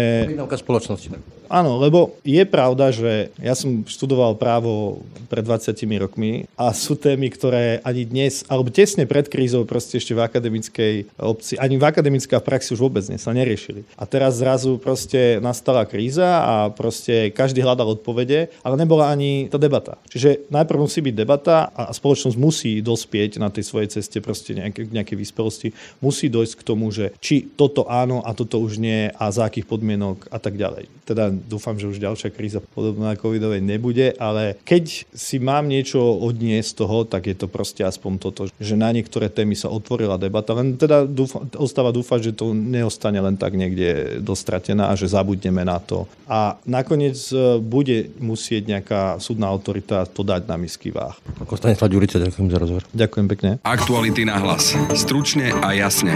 spoločnosti. 0.59 1.38
Áno, 1.49 1.81
lebo 1.81 2.21
je 2.23 2.45
pravda, 2.45 2.93
že 2.93 3.33
ja 3.41 3.57
som 3.57 3.83
študoval 3.89 4.37
právo 4.37 5.01
pred 5.33 5.41
20 5.41 5.73
rokmi 5.97 6.45
a 6.55 6.77
sú 6.77 6.95
témy, 6.95 7.33
ktoré 7.33 7.81
ani 7.83 8.05
dnes, 8.05 8.45
alebo 8.53 8.69
tesne 8.69 9.09
pred 9.09 9.25
krízou 9.29 9.65
proste 9.65 9.97
ešte 9.97 10.13
v 10.13 10.25
akademickej 10.25 10.95
obci, 11.17 11.57
ani 11.57 11.81
v 11.81 11.89
akademická 11.89 12.41
praxi 12.45 12.77
už 12.77 12.85
vôbec 12.85 13.05
ne, 13.09 13.17
sa 13.17 13.33
neriešili. 13.33 13.89
A 13.97 14.05
teraz 14.05 14.41
zrazu 14.41 14.77
proste 14.77 15.41
nastala 15.41 15.89
kríza 15.89 16.45
a 16.45 16.55
proste 16.69 17.33
každý 17.33 17.65
hľadal 17.65 17.97
odpovede, 17.97 18.53
ale 18.61 18.77
nebola 18.77 19.09
ani 19.09 19.49
tá 19.49 19.57
debata. 19.57 19.97
Čiže 20.13 20.53
najprv 20.53 20.79
musí 20.85 21.01
byť 21.01 21.15
debata 21.17 21.73
a 21.73 21.89
spoločnosť 21.89 22.37
musí 22.37 22.85
dospieť 22.85 23.41
na 23.41 23.49
tej 23.49 23.65
svojej 23.65 23.89
ceste 23.99 24.21
proste 24.21 24.53
nejaké, 24.53 24.85
nejaké 24.85 25.17
vyspelosti. 25.17 25.73
Musí 26.05 26.29
dojsť 26.29 26.55
k 26.61 26.67
tomu, 26.67 26.93
že 26.93 27.17
či 27.25 27.49
toto 27.49 27.89
áno 27.89 28.21
a 28.21 28.37
toto 28.37 28.61
už 28.61 28.77
nie 28.77 29.09
a 29.09 29.25
za 29.33 29.49
akých 29.49 29.65
podmienok 29.65 30.29
a 30.29 30.37
tak 30.37 30.61
ďalej. 30.61 30.91
Teda 31.09 31.33
dúfam, 31.47 31.79
že 31.79 31.87
už 31.87 32.03
ďalšia 32.03 32.35
kríza 32.35 32.59
podobná 32.61 33.15
covidovej 33.15 33.63
nebude, 33.63 34.15
ale 34.19 34.59
keď 34.67 35.07
si 35.15 35.37
mám 35.39 35.71
niečo 35.71 36.01
odniesť 36.01 36.69
z 36.69 36.75
toho, 36.85 36.99
tak 37.09 37.31
je 37.31 37.37
to 37.39 37.47
proste 37.49 37.81
aspoň 37.81 38.13
toto, 38.21 38.43
že 38.59 38.75
na 38.77 38.93
niektoré 38.93 39.33
témy 39.33 39.57
sa 39.57 39.73
otvorila 39.73 40.21
debata, 40.21 40.53
len 40.53 40.77
teda 40.77 41.09
dúfam, 41.09 41.49
ostáva 41.57 41.95
dúfať, 41.95 42.31
že 42.31 42.33
to 42.37 42.53
neostane 42.53 43.17
len 43.17 43.39
tak 43.39 43.57
niekde 43.57 44.21
dostratená 44.21 44.93
a 44.93 44.99
že 44.99 45.09
zabudneme 45.09 45.65
na 45.65 45.81
to. 45.81 46.05
A 46.29 46.61
nakoniec 46.69 47.17
e, 47.33 47.57
bude 47.63 48.13
musieť 48.21 48.69
nejaká 48.69 49.03
súdna 49.23 49.49
autorita 49.49 50.05
to 50.05 50.21
dať 50.21 50.45
na 50.45 50.61
misky 50.61 50.93
váh. 50.93 51.17
Ako 51.41 51.57
Stanislav 51.57 51.89
Ďurica, 51.89 52.21
ďakujem 52.21 52.49
za 52.53 52.59
rozhovor. 52.61 52.83
Ďakujem 52.93 53.27
pekne. 53.33 53.51
Aktuality 53.65 54.29
na 54.29 54.37
hlas. 54.39 54.77
Stručne 54.93 55.57
a 55.65 55.73
jasne. 55.73 56.13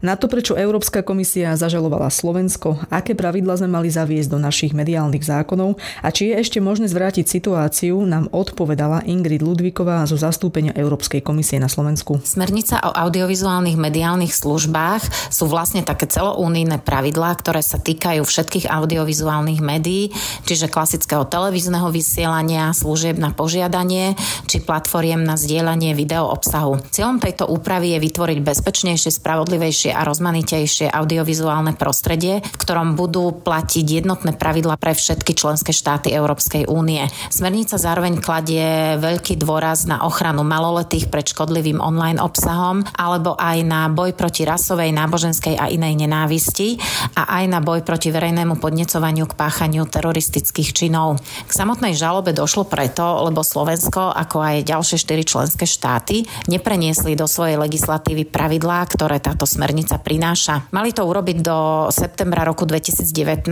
Na 0.00 0.16
to, 0.16 0.32
prečo 0.32 0.56
Európska 0.56 1.04
komisia 1.04 1.52
zažalovala 1.60 2.08
Slovensko, 2.08 2.80
aké 2.88 3.12
pravidla 3.12 3.60
sme 3.60 3.68
mali 3.68 3.92
zaviesť 3.92 4.32
do 4.32 4.40
našich 4.40 4.72
mediálnych 4.72 5.20
zákonov 5.20 5.76
a 6.00 6.08
či 6.08 6.32
je 6.32 6.40
ešte 6.40 6.56
možné 6.56 6.88
zvrátiť 6.88 7.28
situáciu, 7.28 8.00
nám 8.08 8.32
odpovedala 8.32 9.04
Ingrid 9.04 9.44
Ludvíková 9.44 10.08
zo 10.08 10.16
zastúpenia 10.16 10.72
Európskej 10.72 11.20
komisie 11.20 11.60
na 11.60 11.68
Slovensku. 11.68 12.16
Smernica 12.24 12.80
o 12.80 12.96
audiovizuálnych 12.96 13.76
mediálnych 13.76 14.32
službách 14.32 15.04
sú 15.28 15.44
vlastne 15.52 15.84
také 15.84 16.08
celounijné 16.08 16.80
pravidlá, 16.80 17.36
ktoré 17.36 17.60
sa 17.60 17.76
týkajú 17.76 18.24
všetkých 18.24 18.72
audiovizuálnych 18.72 19.60
médií, 19.60 20.16
čiže 20.48 20.72
klasického 20.72 21.28
televízneho 21.28 21.92
vysielania, 21.92 22.72
služieb 22.72 23.20
na 23.20 23.36
požiadanie 23.36 24.16
či 24.48 24.64
platformiem 24.64 25.20
na 25.20 25.36
zdieľanie 25.36 25.92
video 25.92 26.24
obsahu. 26.24 26.80
Cieľom 26.88 27.20
tejto 27.20 27.52
úpravy 27.52 28.00
je 28.00 28.08
vytvoriť 28.08 28.38
bezpečnejšie, 28.40 29.12
spravodlivejšie 29.12 29.89
a 29.90 30.02
rozmanitejšie 30.06 30.90
audiovizuálne 30.90 31.74
prostredie, 31.78 32.42
v 32.42 32.56
ktorom 32.58 32.98
budú 32.98 33.30
platiť 33.30 34.02
jednotné 34.02 34.36
pravidla 34.36 34.76
pre 34.76 34.94
všetky 34.94 35.32
členské 35.34 35.70
štáty 35.74 36.12
Európskej 36.12 36.68
únie. 36.68 37.06
Smernica 37.30 37.80
zároveň 37.80 38.20
kladie 38.20 38.96
veľký 39.00 39.40
dôraz 39.40 39.88
na 39.88 40.04
ochranu 40.04 40.44
maloletých 40.44 41.08
pred 41.08 41.24
škodlivým 41.24 41.80
online 41.80 42.20
obsahom 42.20 42.84
alebo 42.96 43.34
aj 43.40 43.58
na 43.64 43.88
boj 43.88 44.12
proti 44.12 44.44
rasovej, 44.44 44.92
náboženskej 44.92 45.56
a 45.56 45.72
inej 45.72 46.04
nenávisti 46.04 46.76
a 47.16 47.40
aj 47.40 47.44
na 47.48 47.64
boj 47.64 47.80
proti 47.80 48.12
verejnému 48.12 48.60
podnecovaniu 48.60 49.24
k 49.24 49.38
páchaniu 49.38 49.88
teroristických 49.88 50.76
činov. 50.76 51.24
K 51.48 51.50
samotnej 51.50 51.96
žalobe 51.96 52.36
došlo 52.36 52.68
preto, 52.68 53.24
lebo 53.24 53.40
Slovensko, 53.40 54.12
ako 54.12 54.36
aj 54.44 54.68
ďalšie 54.68 55.00
štyri 55.00 55.24
členské 55.24 55.64
štáty, 55.64 56.28
nepreniesli 56.46 57.16
do 57.16 57.24
svojej 57.24 57.56
legislatívy 57.56 58.28
pravidlá, 58.28 58.84
ktoré 58.92 59.16
táto 59.16 59.48
smernica 59.48 59.79
smernica 59.80 59.96
prináša. 60.04 60.54
Mali 60.76 60.92
to 60.92 61.08
urobiť 61.08 61.40
do 61.40 61.88
septembra 61.88 62.44
roku 62.44 62.68
2019. 62.68 63.48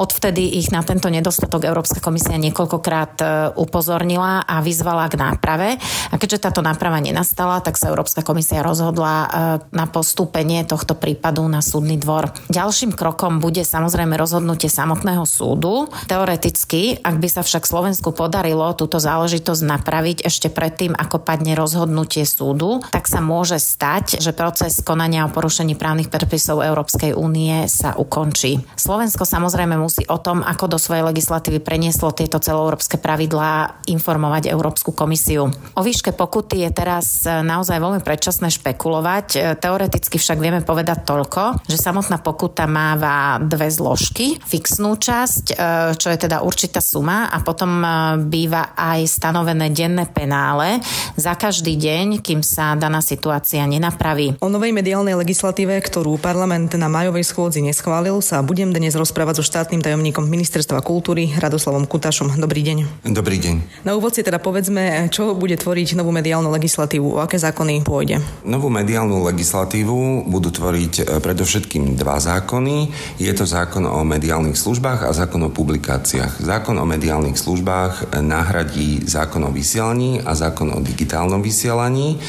Odvtedy 0.00 0.56
ich 0.56 0.72
na 0.72 0.80
tento 0.80 1.12
nedostatok 1.12 1.68
Európska 1.68 2.00
komisia 2.00 2.40
niekoľkokrát 2.40 3.14
e, 3.20 3.24
upozornila 3.60 4.40
a 4.48 4.64
vyzvala 4.64 5.12
k 5.12 5.20
náprave. 5.20 5.68
A 6.08 6.14
keďže 6.16 6.48
táto 6.48 6.64
náprava 6.64 6.96
nenastala, 7.04 7.60
tak 7.60 7.76
sa 7.76 7.92
Európska 7.92 8.24
komisia 8.24 8.64
rozhodla 8.64 9.12
e, 9.12 9.28
na 9.76 9.84
postúpenie 9.84 10.64
tohto 10.64 10.96
prípadu 10.96 11.44
na 11.52 11.60
súdny 11.60 12.00
dvor. 12.00 12.32
Ďalším 12.48 12.96
krokom 12.96 13.36
bude 13.36 13.60
samozrejme 13.60 14.16
rozhodnutie 14.16 14.72
samotného 14.72 15.28
súdu. 15.28 15.92
Teoreticky, 16.08 16.96
ak 16.96 17.20
by 17.20 17.28
sa 17.28 17.44
však 17.44 17.68
Slovensku 17.68 18.16
podarilo 18.16 18.72
túto 18.72 18.96
záležitosť 18.96 19.62
napraviť 19.68 20.24
ešte 20.24 20.48
predtým, 20.48 20.96
ako 20.96 21.20
padne 21.20 21.52
rozhodnutie 21.52 22.24
súdu, 22.24 22.80
tak 22.88 23.04
sa 23.04 23.20
môže 23.20 23.60
stať, 23.60 24.16
že 24.16 24.32
proces 24.32 24.80
konania 24.80 25.28
o 25.28 25.41
porušení 25.42 25.74
právnych 25.74 26.06
predpisov 26.06 26.62
Európskej 26.62 27.18
únie 27.18 27.66
sa 27.66 27.98
ukončí. 27.98 28.62
Slovensko 28.78 29.26
samozrejme 29.26 29.74
musí 29.74 30.06
o 30.06 30.22
tom, 30.22 30.46
ako 30.46 30.70
do 30.70 30.78
svojej 30.78 31.02
legislatívy 31.02 31.58
prenieslo 31.58 32.14
tieto 32.14 32.38
celoeurópske 32.38 33.02
pravidlá, 33.02 33.82
informovať 33.90 34.46
Európsku 34.54 34.94
komisiu. 34.94 35.50
O 35.74 35.82
výške 35.82 36.14
pokuty 36.14 36.62
je 36.62 36.70
teraz 36.70 37.26
naozaj 37.26 37.82
veľmi 37.82 38.06
predčasné 38.06 38.54
špekulovať. 38.54 39.58
Teoreticky 39.58 40.14
však 40.14 40.38
vieme 40.38 40.62
povedať 40.62 41.02
toľko, 41.02 41.66
že 41.66 41.74
samotná 41.74 42.22
pokuta 42.22 42.70
máva 42.70 43.42
dve 43.42 43.66
zložky. 43.66 44.38
Fixnú 44.38 44.94
časť, 44.94 45.44
e, 45.50 45.54
čo 45.98 46.06
je 46.06 46.18
teda 46.22 46.46
určitá 46.46 46.78
suma 46.78 47.34
a 47.34 47.42
potom 47.42 47.82
e, 47.82 47.86
býva 48.30 48.78
aj 48.78 49.10
stanovené 49.10 49.74
denné 49.74 50.06
penále 50.06 50.78
za 51.18 51.34
každý 51.34 51.74
deň, 51.74 52.22
kým 52.22 52.46
sa 52.46 52.78
daná 52.78 53.02
situácia 53.02 53.66
nenapraví. 53.66 54.38
O 54.38 54.46
novej 54.46 54.70
mediálnej 54.70 55.18
legislatívy 55.18 55.31
legislatíve, 55.32 55.80
ktorú 55.80 56.20
parlament 56.20 56.76
na 56.76 56.92
majovej 56.92 57.24
schôdzi 57.24 57.64
neschválil, 57.64 58.20
sa 58.20 58.44
budem 58.44 58.68
dnes 58.68 58.92
rozprávať 58.92 59.40
so 59.40 59.44
štátnym 59.48 59.80
tajomníkom 59.80 60.28
Ministerstva 60.28 60.84
kultúry 60.84 61.32
Radoslavom 61.40 61.88
Kutašom. 61.88 62.36
Dobrý 62.36 62.60
deň. 62.60 63.08
Dobrý 63.08 63.40
deň. 63.40 63.80
Na 63.88 63.96
úvod 63.96 64.12
si 64.12 64.20
teda 64.20 64.36
povedzme, 64.36 65.08
čo 65.08 65.32
bude 65.32 65.56
tvoriť 65.56 65.96
novú 65.96 66.12
mediálnu 66.12 66.52
legislatívu, 66.52 67.16
o 67.16 67.18
aké 67.24 67.40
zákony 67.40 67.80
pôjde. 67.80 68.20
Novú 68.44 68.68
mediálnu 68.68 69.24
legislatívu 69.24 70.28
budú 70.28 70.52
tvoriť 70.52 70.92
e, 71.00 71.02
predovšetkým 71.24 71.96
dva 71.96 72.20
zákony. 72.20 72.92
Je 73.16 73.32
to 73.32 73.48
zákon 73.48 73.88
o 73.88 74.04
mediálnych 74.04 74.60
službách 74.60 75.08
a 75.08 75.16
zákon 75.16 75.48
o 75.48 75.48
publikáciách. 75.48 76.44
Zákon 76.44 76.76
o 76.76 76.84
mediálnych 76.84 77.40
službách 77.40 78.20
nahradí 78.20 79.00
zákon 79.08 79.48
o 79.48 79.50
vysielaní 79.50 80.20
a 80.20 80.36
zákon 80.36 80.76
o 80.76 80.84
digitálnom 80.84 81.40
vysielaní 81.40 82.20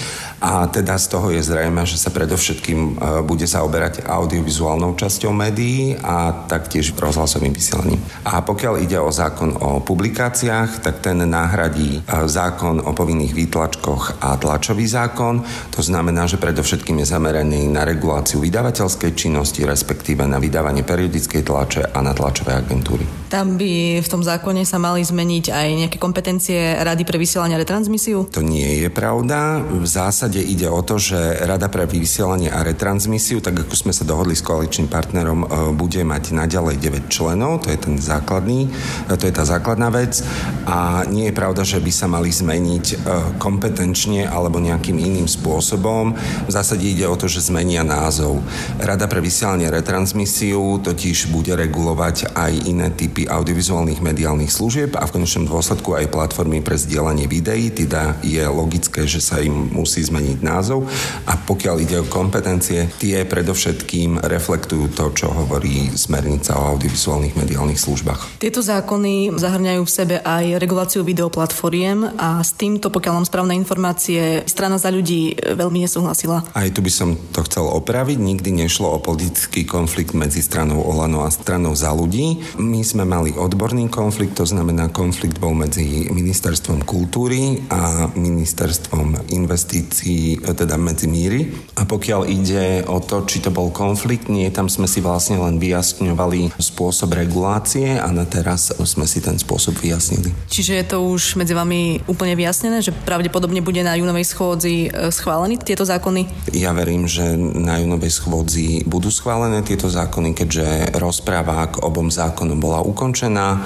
a 0.44 0.68
teda 0.68 1.00
z 1.00 1.08
toho 1.08 1.32
je 1.32 1.40
zrejme, 1.40 1.88
že 1.88 1.96
sa 1.96 2.12
predovšetkým 2.12 2.80
e, 2.84 2.92
bude 3.24 3.48
zaoberať 3.48 4.04
audiovizuálnou 4.04 4.92
časťou 5.00 5.32
médií 5.32 5.96
a 6.04 6.36
taktiež 6.52 6.92
rozhlasovým 7.00 7.56
vysielaním. 7.56 8.04
A 8.28 8.44
pokiaľ 8.44 8.84
ide 8.84 9.00
o 9.00 9.08
zákon 9.08 9.56
o 9.56 9.80
publikáciách, 9.80 10.84
tak 10.84 11.00
ten 11.00 11.24
nahradí 11.24 12.04
e, 12.04 12.28
zákon 12.28 12.84
o 12.84 12.92
povinných 12.92 13.32
výtlačkoch 13.32 14.20
a 14.20 14.36
tlačový 14.36 14.84
zákon. 14.84 15.40
To 15.72 15.80
znamená, 15.80 16.28
že 16.28 16.36
predovšetkým 16.36 17.00
je 17.00 17.08
zameraný 17.08 17.72
na 17.72 17.88
reguláciu 17.88 18.44
vydavateľskej 18.44 19.16
činnosti, 19.16 19.64
respektíve 19.64 20.28
na 20.28 20.44
vydávanie 20.44 20.84
periodickej 20.84 21.48
tlače 21.48 21.96
a 21.96 22.04
na 22.04 22.12
tlačové 22.12 22.60
agentúry. 22.60 23.08
Tam 23.32 23.58
by 23.58 23.98
v 24.04 24.12
tom 24.12 24.22
zákone 24.22 24.62
sa 24.62 24.78
mali 24.78 25.02
zmeniť 25.02 25.50
aj 25.50 25.68
nejaké 25.74 25.98
kompetencie 25.98 26.78
Rady 26.78 27.02
pre 27.02 27.18
vysielanie 27.18 27.58
retransmisiu? 27.58 28.30
To 28.30 28.46
nie 28.46 28.86
je 28.86 28.94
pravda. 28.94 29.58
V 29.58 29.88
zásade 29.90 30.33
ide 30.40 30.72
o 30.72 30.82
to, 30.82 30.98
že 30.98 31.44
Rada 31.44 31.68
pre 31.68 31.84
vysielanie 31.84 32.48
a 32.48 32.64
retransmisiu 32.64 33.44
tak 33.44 33.68
ako 33.68 33.76
sme 33.76 33.94
sa 33.94 34.08
dohodli 34.08 34.38
s 34.38 34.46
koaličným 34.46 34.88
partnerom, 34.88 35.46
bude 35.76 36.00
mať 36.06 36.32
naďalej 36.32 36.80
9 36.80 37.12
členov, 37.12 37.66
to 37.66 37.74
je 37.74 37.80
ten 37.82 38.00
základný, 38.00 38.72
to 39.10 39.26
je 39.26 39.34
tá 39.34 39.44
základná 39.44 39.92
vec 39.92 40.24
a 40.64 41.04
nie 41.10 41.28
je 41.28 41.36
pravda, 41.36 41.68
že 41.68 41.84
by 41.84 41.92
sa 41.92 42.08
mali 42.08 42.32
zmeniť 42.32 43.04
kompetenčne 43.36 44.24
alebo 44.30 44.64
nejakým 44.64 44.96
iným 44.96 45.28
spôsobom. 45.28 46.16
V 46.48 46.52
zásade 46.52 46.88
ide 46.88 47.04
o 47.04 47.20
to, 47.20 47.28
že 47.28 47.50
zmenia 47.50 47.84
názov. 47.84 48.40
Rada 48.80 49.10
pre 49.10 49.20
vysielanie 49.20 49.68
retransmisiu 49.68 50.80
totiž 50.80 51.34
bude 51.34 51.52
regulovať 51.52 52.32
aj 52.38 52.54
iné 52.70 52.94
typy 52.94 53.28
audiovizuálnych 53.28 54.00
mediálnych 54.00 54.54
služieb 54.54 54.96
a 54.96 55.04
v 55.04 55.20
konečnom 55.20 55.50
dôsledku 55.50 55.98
aj 55.98 56.14
platformy 56.14 56.62
pre 56.62 56.80
zdieľanie 56.80 57.26
videí, 57.28 57.74
teda 57.74 58.22
je 58.22 58.46
logické, 58.46 59.10
že 59.10 59.20
sa 59.20 59.42
im 59.42 59.74
musí 59.74 60.00
zmeniť 60.00 60.13
názov 60.44 60.86
a 61.26 61.34
pokiaľ 61.40 61.76
ide 61.82 61.98
o 62.04 62.10
kompetencie, 62.10 62.92
tie 63.00 63.24
predovšetkým 63.24 64.22
reflektujú 64.22 64.92
to, 64.94 65.06
čo 65.16 65.32
hovorí 65.32 65.94
smernica 65.96 66.60
o 66.60 66.76
audiovizuálnych 66.76 67.40
mediálnych 67.40 67.80
službách. 67.80 68.44
Tieto 68.44 68.60
zákony 68.60 69.34
zahrňajú 69.34 69.82
v 69.82 69.92
sebe 69.92 70.16
aj 70.20 70.60
reguláciu 70.60 71.08
videoplatformiem 71.08 72.20
a 72.20 72.44
s 72.44 72.52
týmto, 72.54 72.92
pokiaľ 72.92 73.24
mám 73.24 73.28
správne 73.30 73.56
informácie, 73.56 74.44
strana 74.44 74.76
za 74.76 74.92
ľudí 74.92 75.40
veľmi 75.40 75.88
nesúhlasila. 75.88 76.44
Aj 76.52 76.68
tu 76.70 76.84
by 76.84 76.92
som 76.92 77.16
to 77.32 77.42
chcel 77.48 77.72
opraviť. 77.72 78.20
Nikdy 78.20 78.68
nešlo 78.68 78.92
o 78.92 79.00
politický 79.00 79.64
konflikt 79.64 80.12
medzi 80.12 80.44
stranou 80.44 80.84
Olano 80.84 81.24
a 81.24 81.32
stranou 81.32 81.72
za 81.72 81.96
ľudí. 81.96 82.44
My 82.60 82.84
sme 82.84 83.08
mali 83.08 83.32
odborný 83.32 83.88
konflikt, 83.88 84.36
to 84.36 84.44
znamená 84.44 84.92
konflikt 84.92 85.40
bol 85.40 85.56
medzi 85.56 86.12
ministerstvom 86.12 86.84
kultúry 86.84 87.64
a 87.72 88.12
ministerstvom 88.12 89.32
investícií, 89.32 90.03
teda 90.42 90.76
medzi 90.76 91.08
míry. 91.08 91.48
A 91.80 91.88
pokiaľ 91.88 92.22
ide 92.28 92.84
o 92.88 93.00
to, 93.00 93.24
či 93.24 93.40
to 93.40 93.50
bol 93.50 93.72
konflikt, 93.72 94.28
nie, 94.28 94.50
tam 94.50 94.68
sme 94.68 94.86
si 94.90 95.00
vlastne 95.00 95.40
len 95.40 95.62
vyjasňovali 95.62 96.58
spôsob 96.58 97.16
regulácie 97.16 97.98
a 97.98 98.08
na 98.10 98.26
teraz 98.28 98.74
sme 98.74 99.06
si 99.06 99.22
ten 99.22 99.38
spôsob 99.38 99.78
vyjasnili. 99.78 100.34
Čiže 100.50 100.74
je 100.80 100.86
to 100.90 100.98
už 101.06 101.38
medzi 101.38 101.54
vami 101.54 102.02
úplne 102.10 102.34
vyjasnené, 102.34 102.82
že 102.82 102.96
pravdepodobne 103.06 103.62
bude 103.62 103.86
na 103.86 103.94
júnovej 103.94 104.26
schôdzi 104.26 104.90
e, 104.90 105.10
schválený 105.14 105.62
tieto 105.62 105.86
zákony? 105.86 106.50
Ja 106.56 106.74
verím, 106.74 107.06
že 107.06 107.38
na 107.38 107.78
júnovej 107.78 108.10
schôdzi 108.10 108.84
budú 108.90 109.14
schválené 109.14 109.62
tieto 109.62 109.86
zákony, 109.86 110.34
keďže 110.34 110.98
rozpráva 110.98 111.70
k 111.70 111.84
obom 111.86 112.10
zákonom 112.10 112.58
bola 112.58 112.82
ukončená 112.82 113.48
e, 113.54 113.60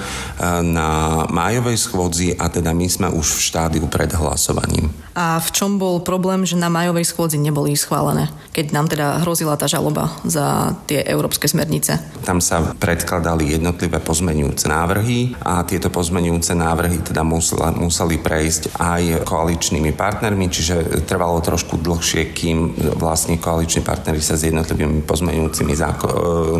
na 0.66 1.22
májovej 1.32 1.78
schôdzi 1.80 2.28
a 2.36 2.52
teda 2.52 2.76
my 2.76 2.86
sme 2.90 3.08
už 3.08 3.38
v 3.38 3.44
štádiu 3.48 3.84
pred 3.88 4.12
hlasovaním. 4.12 4.92
A 5.18 5.40
v 5.40 5.48
čom 5.50 5.82
bol 5.82 5.98
problém, 6.04 6.27
že 6.44 6.60
na 6.60 6.68
majovej 6.68 7.08
schôdzi 7.08 7.40
neboli 7.40 7.72
schválené, 7.72 8.28
keď 8.52 8.66
nám 8.76 8.86
teda 8.92 9.24
hrozila 9.24 9.56
tá 9.56 9.64
žaloba 9.64 10.12
za 10.28 10.76
tie 10.84 11.00
európske 11.08 11.48
smernice? 11.48 11.96
Tam 12.28 12.44
sa 12.44 12.76
predkladali 12.76 13.56
jednotlivé 13.56 13.96
pozmenujúce 14.04 14.68
návrhy 14.68 15.32
a 15.40 15.64
tieto 15.64 15.88
pozmenujúce 15.88 16.52
návrhy 16.52 17.00
teda 17.00 17.24
musela, 17.24 17.72
museli 17.72 18.20
prejsť 18.20 18.76
aj 18.76 19.24
koaličnými 19.24 19.96
partnermi, 19.96 20.52
čiže 20.52 21.08
trvalo 21.08 21.40
trošku 21.40 21.80
dlhšie, 21.80 22.36
kým 22.36 22.76
vlastne 23.00 23.40
koaliční 23.40 23.80
partnery 23.80 24.20
sa 24.20 24.36
s 24.36 24.44
jednotlivými 24.44 25.08
pozmenujúcimi 25.08 25.72
záko- 25.72 26.12
e, 26.12 26.18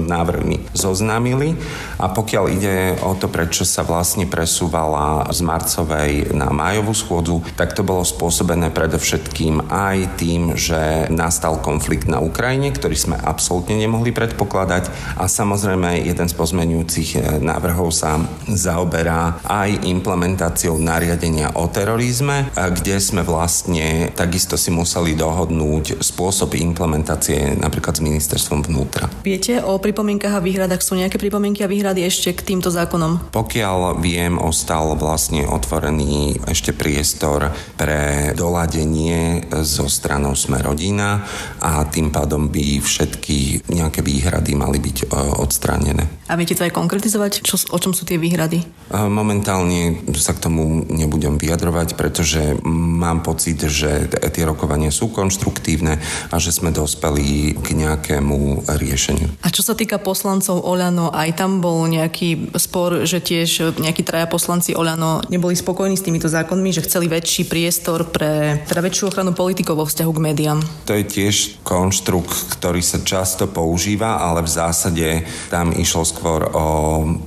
návrhmi 0.08 0.72
zoznámili. 0.72 1.52
A 2.00 2.08
pokiaľ 2.08 2.44
ide 2.48 2.96
o 3.04 3.12
to, 3.12 3.28
prečo 3.28 3.68
sa 3.68 3.84
vlastne 3.84 4.24
presúvala 4.24 5.28
z 5.28 5.44
marcovej 5.44 6.32
na 6.32 6.48
májovú 6.48 6.96
schôdzu, 6.96 7.44
tak 7.52 7.76
to 7.76 7.84
bolo 7.84 8.08
spôsob 8.08 8.38
spôsobené 8.38 8.70
predovšetkým 8.70 9.57
aj 9.66 10.20
tým, 10.20 10.54
že 10.54 11.10
nastal 11.10 11.58
konflikt 11.58 12.06
na 12.06 12.22
Ukrajine, 12.22 12.70
ktorý 12.70 12.94
sme 12.94 13.16
absolútne 13.18 13.74
nemohli 13.74 14.14
predpokladať 14.14 14.90
a 15.18 15.26
samozrejme 15.26 16.06
jeden 16.06 16.28
z 16.30 16.34
pozmenujúcich 16.38 17.10
eh, 17.18 17.20
návrhov 17.42 17.90
sa 17.90 18.22
zaoberá 18.46 19.42
aj 19.42 19.82
implementáciou 19.82 20.78
nariadenia 20.78 21.58
o 21.58 21.66
terorizme, 21.66 22.48
eh, 22.48 22.70
kde 22.70 23.02
sme 23.02 23.22
vlastne 23.26 24.14
takisto 24.14 24.54
si 24.54 24.70
museli 24.70 25.18
dohodnúť 25.18 25.98
spôsob 25.98 26.54
implementácie 26.54 27.58
napríklad 27.58 27.98
s 27.98 28.04
ministerstvom 28.04 28.68
vnútra. 28.68 29.10
Viete 29.24 29.60
o 29.64 29.78
pripomienkach 29.80 30.38
a 30.38 30.44
výhradách? 30.44 30.84
Sú 30.84 30.94
nejaké 30.94 31.18
pripomienky 31.18 31.64
a 31.64 31.70
výhrady 31.70 32.06
ešte 32.06 32.32
k 32.36 32.54
týmto 32.54 32.70
zákonom? 32.70 33.32
Pokiaľ 33.34 33.98
viem, 33.98 34.36
ostal 34.38 34.94
vlastne 34.94 35.44
otvorený 35.48 36.40
ešte 36.46 36.72
priestor 36.72 37.50
pre 37.74 38.32
doladenie 38.34 39.47
zo 39.66 39.90
stranou 39.90 40.38
Sme 40.38 40.62
rodina 40.62 41.26
a 41.58 41.82
tým 41.90 42.14
pádom 42.14 42.48
by 42.48 42.78
všetky 42.78 43.68
nejaké 43.68 44.00
výhrady 44.00 44.54
mali 44.54 44.78
byť 44.78 44.96
e, 45.02 45.06
odstránené. 45.42 46.06
A 46.30 46.36
viete 46.36 46.54
to 46.54 46.64
aj 46.64 46.76
konkretizovať? 46.76 47.42
Čo, 47.42 47.72
o 47.74 47.78
čom 47.80 47.92
sú 47.96 48.06
tie 48.06 48.20
výhrady? 48.20 48.62
E, 48.62 48.96
momentálne 48.96 50.06
sa 50.14 50.36
k 50.36 50.46
tomu 50.46 50.86
nebudem 50.86 51.40
vyjadrovať, 51.40 51.98
pretože 51.98 52.54
mám 52.64 53.26
pocit, 53.26 53.58
že 53.58 54.06
tie 54.08 54.44
rokovania 54.46 54.94
sú 54.94 55.10
konštruktívne 55.10 55.98
a 56.30 56.36
že 56.38 56.54
sme 56.54 56.70
dospeli 56.70 57.58
k 57.58 57.66
nejakému 57.74 58.70
riešeniu. 58.70 59.42
A 59.42 59.50
čo 59.50 59.66
sa 59.66 59.74
týka 59.74 59.98
poslancov 59.98 60.62
Oľano, 60.62 61.10
aj 61.10 61.34
tam 61.34 61.58
bol 61.58 61.90
nejaký 61.90 62.54
spor, 62.54 63.02
že 63.08 63.18
tiež 63.18 63.76
nejakí 63.82 64.06
traja 64.06 64.30
poslanci 64.30 64.78
Oľano 64.78 65.26
neboli 65.26 65.58
spokojní 65.58 65.98
s 65.98 66.06
týmito 66.06 66.30
zákonmi, 66.30 66.70
že 66.70 66.84
chceli 66.86 67.10
väčší 67.10 67.50
priestor 67.50 68.06
pre 68.06 68.28
pre 68.28 68.60
teda 68.68 68.80
väčšiu 68.84 69.04
ochranu 69.08 69.32
politikov 69.38 69.78
vo 69.78 69.86
vzťahu 69.86 70.10
k 70.10 70.24
médiám. 70.26 70.58
To 70.90 70.98
je 70.98 71.06
tiež 71.06 71.62
konštrukt, 71.62 72.58
ktorý 72.58 72.82
sa 72.82 72.98
často 72.98 73.46
používa, 73.46 74.18
ale 74.18 74.42
v 74.42 74.50
zásade 74.50 75.06
tam 75.46 75.70
išlo 75.70 76.02
skôr 76.02 76.50
o 76.50 76.66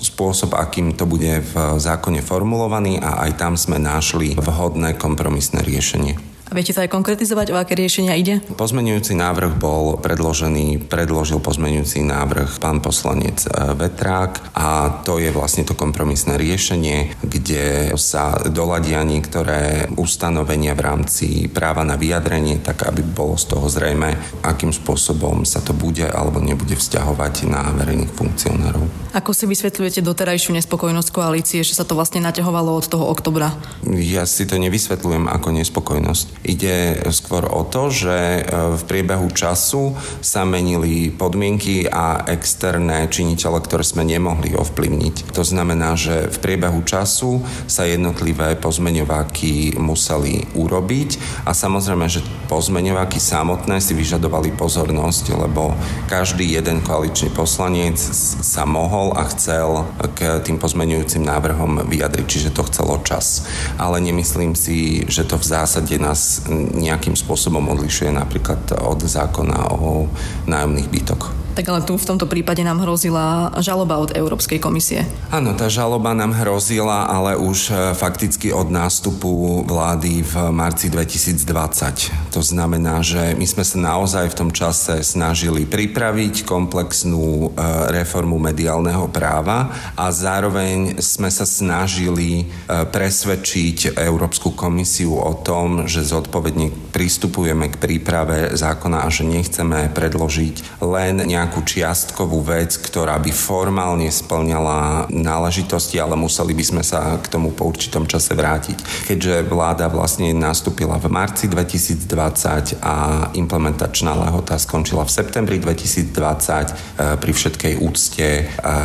spôsob, 0.04 0.52
akým 0.60 0.92
to 1.00 1.08
bude 1.08 1.40
v 1.40 1.56
zákone 1.80 2.20
formulovaný 2.20 3.00
a 3.00 3.24
aj 3.24 3.32
tam 3.40 3.54
sme 3.56 3.80
našli 3.80 4.36
vhodné 4.36 5.00
kompromisné 5.00 5.64
riešenie. 5.64 6.31
A 6.52 6.60
viete 6.60 6.76
to 6.76 6.84
aj 6.84 6.92
konkretizovať, 6.92 7.56
o 7.56 7.60
aké 7.64 7.80
riešenia 7.80 8.20
ide? 8.20 8.44
Pozmenujúci 8.60 9.16
návrh 9.16 9.56
bol 9.56 9.96
predložený, 10.04 10.84
predložil 10.92 11.40
pozmenujúci 11.40 12.04
návrh 12.04 12.60
pán 12.60 12.84
poslanec 12.84 13.48
e, 13.48 13.72
Vetrák 13.72 14.52
a 14.52 15.00
to 15.00 15.16
je 15.16 15.32
vlastne 15.32 15.64
to 15.64 15.80
kompromisné 15.80 16.36
riešenie, 16.36 17.24
kde 17.24 17.96
sa 17.96 18.36
doladia 18.52 19.00
niektoré 19.08 19.88
ustanovenia 19.96 20.76
v 20.76 20.84
rámci 20.84 21.48
práva 21.48 21.88
na 21.88 21.96
vyjadrenie, 21.96 22.60
tak 22.60 22.84
aby 22.84 23.00
bolo 23.00 23.40
z 23.40 23.56
toho 23.56 23.72
zrejme, 23.72 24.12
akým 24.44 24.76
spôsobom 24.76 25.48
sa 25.48 25.64
to 25.64 25.72
bude 25.72 26.04
alebo 26.04 26.44
nebude 26.44 26.76
vzťahovať 26.76 27.48
na 27.48 27.72
verejných 27.80 28.12
funkcionárov. 28.12 29.16
Ako 29.16 29.32
si 29.32 29.48
vysvetľujete 29.48 30.04
doterajšiu 30.04 30.52
nespokojnosť 30.60 31.10
koalície, 31.16 31.64
že 31.64 31.80
sa 31.80 31.88
to 31.88 31.96
vlastne 31.96 32.20
naťahovalo 32.28 32.76
od 32.76 32.92
toho 32.92 33.08
oktobra? 33.08 33.56
Ja 33.88 34.28
si 34.28 34.44
to 34.44 34.60
nevysvetľujem 34.60 35.32
ako 35.32 35.48
nespokojnosť. 35.56 36.41
Ide 36.42 37.06
skôr 37.14 37.46
o 37.46 37.62
to, 37.62 37.94
že 37.94 38.18
e, 38.18 38.42
v 38.74 38.84
priebehu 38.90 39.30
času 39.30 39.94
sa 40.26 40.42
menili 40.42 41.14
podmienky 41.14 41.86
a 41.86 42.26
externé 42.26 43.06
činitele, 43.14 43.62
ktoré 43.62 43.86
sme 43.86 44.02
nemohli 44.02 44.58
ovplyvniť. 44.58 45.38
To 45.38 45.46
znamená, 45.46 45.94
že 45.94 46.34
v 46.34 46.38
priebehu 46.42 46.82
času 46.82 47.46
sa 47.70 47.86
jednotlivé 47.86 48.58
pozmeňováky 48.58 49.78
museli 49.78 50.50
urobiť 50.58 51.46
a 51.46 51.54
samozrejme, 51.54 52.10
že 52.10 52.26
pozmeňováky 52.50 53.22
samotné 53.22 53.78
si 53.78 53.94
vyžadovali 53.94 54.58
pozornosť, 54.58 55.38
lebo 55.38 55.78
každý 56.10 56.58
jeden 56.58 56.82
koaličný 56.82 57.30
poslanec 57.38 58.02
sa 58.42 58.66
mohol 58.66 59.14
a 59.14 59.30
chcel 59.30 59.86
k 60.18 60.42
tým 60.42 60.58
pozmeňujúcim 60.58 61.22
návrhom 61.22 61.86
vyjadriť, 61.86 62.26
čiže 62.26 62.50
to 62.50 62.66
chcelo 62.66 62.98
čas. 63.06 63.46
Ale 63.78 64.02
nemyslím 64.02 64.58
si, 64.58 65.06
že 65.06 65.22
to 65.22 65.38
v 65.38 65.46
zásade 65.46 65.96
nás 66.02 66.31
nejakým 66.78 67.18
spôsobom 67.18 67.68
odlišuje 67.74 68.14
napríklad 68.14 68.78
od 68.78 69.04
zákona 69.04 69.76
o 69.76 70.08
nájomných 70.48 70.88
bytoch. 70.88 71.41
Tak 71.52 71.68
ale 71.68 71.84
tu 71.84 72.00
v 72.00 72.08
tomto 72.08 72.32
prípade 72.32 72.64
nám 72.64 72.80
hrozila 72.80 73.52
žaloba 73.60 74.00
od 74.00 74.16
Európskej 74.16 74.64
komisie. 74.64 75.04
Áno, 75.36 75.52
tá 75.52 75.68
žaloba 75.68 76.16
nám 76.16 76.32
hrozila, 76.32 77.12
ale 77.12 77.36
už 77.36 77.60
e, 77.68 77.74
fakticky 77.92 78.56
od 78.56 78.72
nástupu 78.72 79.64
vlády 79.68 80.24
v 80.24 80.34
marci 80.56 80.88
2020. 80.88 82.32
To 82.32 82.40
znamená, 82.40 83.04
že 83.04 83.36
my 83.36 83.44
sme 83.44 83.68
sa 83.68 83.78
naozaj 83.84 84.32
v 84.32 84.38
tom 84.38 84.50
čase 84.56 85.04
snažili 85.04 85.68
pripraviť 85.68 86.48
komplexnú 86.48 87.52
e, 87.52 87.60
reformu 87.92 88.40
mediálneho 88.40 89.12
práva 89.12 89.76
a 90.00 90.08
zároveň 90.08 91.04
sme 91.04 91.28
sa 91.28 91.44
snažili 91.44 92.48
e, 92.48 92.84
presvedčiť 92.88 94.00
Európsku 94.00 94.56
komisiu 94.56 95.20
o 95.20 95.36
tom, 95.44 95.84
že 95.84 96.08
zodpovedne 96.08 96.96
pristupujeme 96.96 97.68
k 97.76 97.76
príprave 97.76 98.56
zákona 98.56 99.04
a 99.04 99.12
že 99.12 99.28
nechceme 99.28 99.92
predložiť 99.92 100.80
len 100.80 101.24
nejaké 101.26 101.41
nejakú 101.42 101.66
čiastkovú 101.66 102.46
vec, 102.46 102.78
ktorá 102.78 103.18
by 103.18 103.34
formálne 103.34 104.06
splňala 104.14 105.10
náležitosti, 105.10 105.98
ale 105.98 106.14
museli 106.14 106.54
by 106.54 106.64
sme 106.64 106.84
sa 106.86 107.18
k 107.18 107.26
tomu 107.34 107.50
po 107.50 107.66
určitom 107.66 108.06
čase 108.06 108.38
vrátiť. 108.38 109.10
Keďže 109.10 109.50
vláda 109.50 109.90
vlastne 109.90 110.30
nastúpila 110.38 111.02
v 111.02 111.10
marci 111.10 111.50
2020 111.50 112.78
a 112.86 113.28
implementačná 113.34 114.14
lehota 114.14 114.62
skončila 114.62 115.02
v 115.02 115.12
septembri 115.12 115.58
2020, 115.58 116.14
e, 116.14 117.18
pri 117.18 117.32
všetkej 117.34 117.74
úcte, 117.82 118.28
e, 118.28 118.44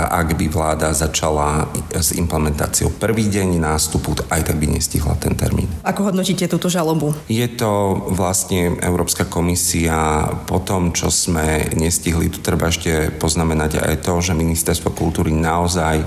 ak 0.09 0.33
by 0.33 0.47
vláda 0.49 0.97
začala 0.97 1.69
s 1.93 2.17
implementáciou 2.17 2.89
prvý 2.97 3.29
deň 3.29 3.61
nástupu, 3.61 4.17
aj 4.33 4.49
tak 4.49 4.57
by 4.57 4.81
nestihla 4.81 5.13
ten 5.21 5.37
termín. 5.37 5.69
Ako 5.85 6.09
hodnotíte 6.09 6.49
túto 6.49 6.73
žalobu? 6.73 7.13
Je 7.29 7.45
to 7.53 8.01
vlastne 8.15 8.81
Európska 8.81 9.29
komisia 9.29 10.31
po 10.49 10.63
tom, 10.63 10.95
čo 10.95 11.11
sme 11.11 11.67
nestihli, 11.75 12.31
tu 12.31 12.39
treba 12.47 12.71
ešte 12.71 13.11
poznamenať 13.19 13.83
aj 13.83 14.07
to, 14.07 14.15
že 14.23 14.39
Ministerstvo 14.39 14.95
kultúry 14.95 15.35
naozaj 15.35 15.99
e, 15.99 16.07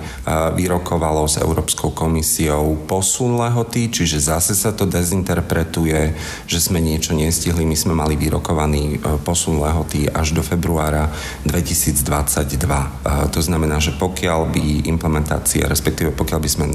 vyrokovalo 0.56 1.28
s 1.28 1.36
Európskou 1.44 1.92
komisiou 1.92 2.80
posun 2.88 3.36
lehoty, 3.36 3.92
čiže 3.92 4.32
zase 4.32 4.56
sa 4.56 4.72
to 4.72 4.88
dezinterpretuje, 4.88 6.16
že 6.48 6.60
sme 6.64 6.80
niečo 6.80 7.12
nestihli. 7.12 7.68
My 7.68 7.76
sme 7.76 7.92
mali 7.92 8.16
vyrokovaný 8.16 8.84
e, 8.96 9.20
posun 9.20 9.60
lehoty 9.60 10.08
až 10.08 10.32
do 10.32 10.40
februára 10.40 11.12
2022. 11.44 12.08
E, 12.08 12.88
to 13.36 13.44
znamená, 13.44 13.84
že 13.84 13.92
pokiaľ 14.00 14.56
by 14.56 14.88
implementácia, 14.88 15.68
respektíve 15.68 16.16
pokiaľ 16.16 16.40
by 16.40 16.50
sme 16.50 16.66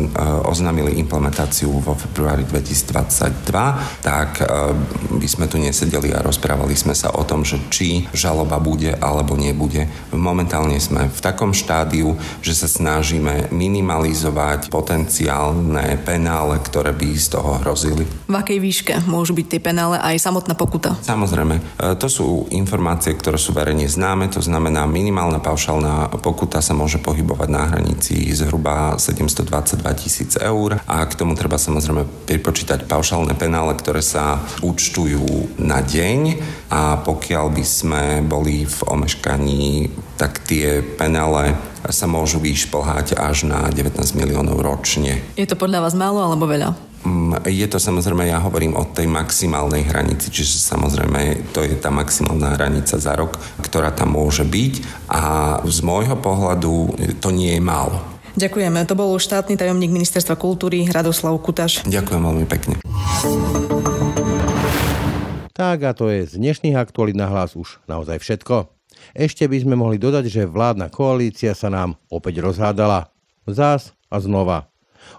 oznámili 0.44 1.00
implementáciu 1.00 1.72
vo 1.80 1.96
februári 1.96 2.44
2022, 2.44 4.04
tak 4.04 4.42
by 5.14 5.28
sme 5.30 5.46
tu 5.46 5.56
nesedeli 5.56 6.10
a 6.10 6.20
rozprávali 6.20 6.74
sme 6.74 6.92
sa 6.92 7.14
o 7.14 7.22
tom, 7.22 7.46
že 7.46 7.56
či 7.70 8.04
žaloba 8.10 8.58
bude 8.58 8.92
alebo 8.98 9.38
nebude. 9.54 9.86
Momentálne 10.10 10.82
sme 10.82 11.06
v 11.06 11.20
takom 11.22 11.54
štádiu, 11.54 12.18
že 12.42 12.58
sa 12.58 12.66
snažíme 12.66 13.54
minimalizovať 13.54 14.74
potenciálne 14.74 16.02
penále, 16.02 16.58
ktoré 16.58 16.90
by 16.90 17.14
z 17.14 17.38
toho 17.38 17.62
hrozili. 17.62 18.02
V 18.26 18.34
akej 18.34 18.58
výške 18.58 18.94
môžu 19.06 19.38
byť 19.38 19.46
tie 19.46 19.60
penále 19.62 20.02
aj 20.02 20.18
samotná 20.18 20.58
pokuta? 20.58 20.98
Samozrejme, 21.06 21.54
e, 21.78 21.94
to 21.94 22.10
sú 22.10 22.50
informácie, 22.50 23.14
ktoré 23.14 23.38
sú 23.38 23.54
verejne 23.54 23.86
známe, 23.86 24.26
to 24.26 24.42
znamená 24.42 24.82
minimálna 24.90 25.38
paušálna 25.38 26.18
pokuta 26.24 26.64
sa 26.64 26.72
môže 26.72 26.96
pohybovať 27.04 27.48
na 27.52 27.68
hranici 27.68 28.32
zhruba 28.32 28.96
722 28.96 30.00
tisíc 30.00 30.40
eur 30.40 30.80
a 30.80 30.96
k 31.04 31.12
tomu 31.12 31.36
treba 31.36 31.60
samozrejme 31.60 32.24
pripočítať 32.24 32.88
paušálne 32.88 33.36
penále, 33.36 33.76
ktoré 33.76 34.00
sa 34.00 34.40
účtujú 34.64 35.60
na 35.60 35.84
deň 35.84 36.40
a 36.72 36.96
pokiaľ 37.04 37.52
by 37.52 37.64
sme 37.64 38.02
boli 38.24 38.64
v 38.64 38.78
omeškaní, 38.88 39.43
tak 40.16 40.44
tie 40.46 40.80
penále 40.80 41.58
sa 41.90 42.08
môžu 42.08 42.40
vyšplhať 42.40 43.18
až 43.18 43.44
na 43.44 43.68
19 43.68 44.00
miliónov 44.16 44.62
ročne. 44.64 45.20
Je 45.36 45.44
to 45.44 45.58
podľa 45.58 45.84
vás 45.84 45.94
málo 45.96 46.24
alebo 46.24 46.48
veľa? 46.48 46.72
Mm, 47.04 47.44
je 47.44 47.66
to 47.68 47.76
samozrejme, 47.76 48.24
ja 48.24 48.40
hovorím 48.40 48.80
o 48.80 48.88
tej 48.88 49.04
maximálnej 49.04 49.84
hranici, 49.84 50.32
čiže 50.32 50.56
samozrejme 50.56 51.52
to 51.52 51.60
je 51.60 51.76
tá 51.76 51.92
maximálna 51.92 52.56
hranica 52.56 52.96
za 52.96 53.12
rok, 53.12 53.36
ktorá 53.60 53.92
tam 53.92 54.16
môže 54.16 54.48
byť 54.48 55.04
a 55.12 55.22
z 55.68 55.78
môjho 55.84 56.16
pohľadu 56.16 56.96
to 57.20 57.28
nie 57.28 57.60
je 57.60 57.62
málo. 57.62 58.00
Ďakujeme. 58.34 58.82
To 58.90 58.98
bol 58.98 59.14
štátny 59.14 59.54
tajomník 59.54 59.94
Ministerstva 59.94 60.34
kultúry 60.34 60.88
Radoslav 60.90 61.38
Kutaš. 61.38 61.86
Ďakujem 61.86 62.22
veľmi 62.24 62.46
pekne. 62.50 62.74
Tak 65.54 65.78
a 65.86 65.94
to 65.94 66.10
je 66.10 66.26
z 66.26 66.42
dnešných 66.42 66.74
aktuálít 66.74 67.14
na 67.14 67.30
hlas 67.30 67.54
už 67.54 67.78
naozaj 67.86 68.18
všetko. 68.18 68.74
Ešte 69.12 69.44
by 69.44 69.60
sme 69.60 69.74
mohli 69.76 70.00
dodať, 70.00 70.24
že 70.32 70.48
vládna 70.48 70.88
koalícia 70.88 71.52
sa 71.52 71.68
nám 71.68 72.00
opäť 72.08 72.40
rozhádala. 72.40 73.12
Zás 73.44 73.92
a 74.08 74.16
znova. 74.16 74.73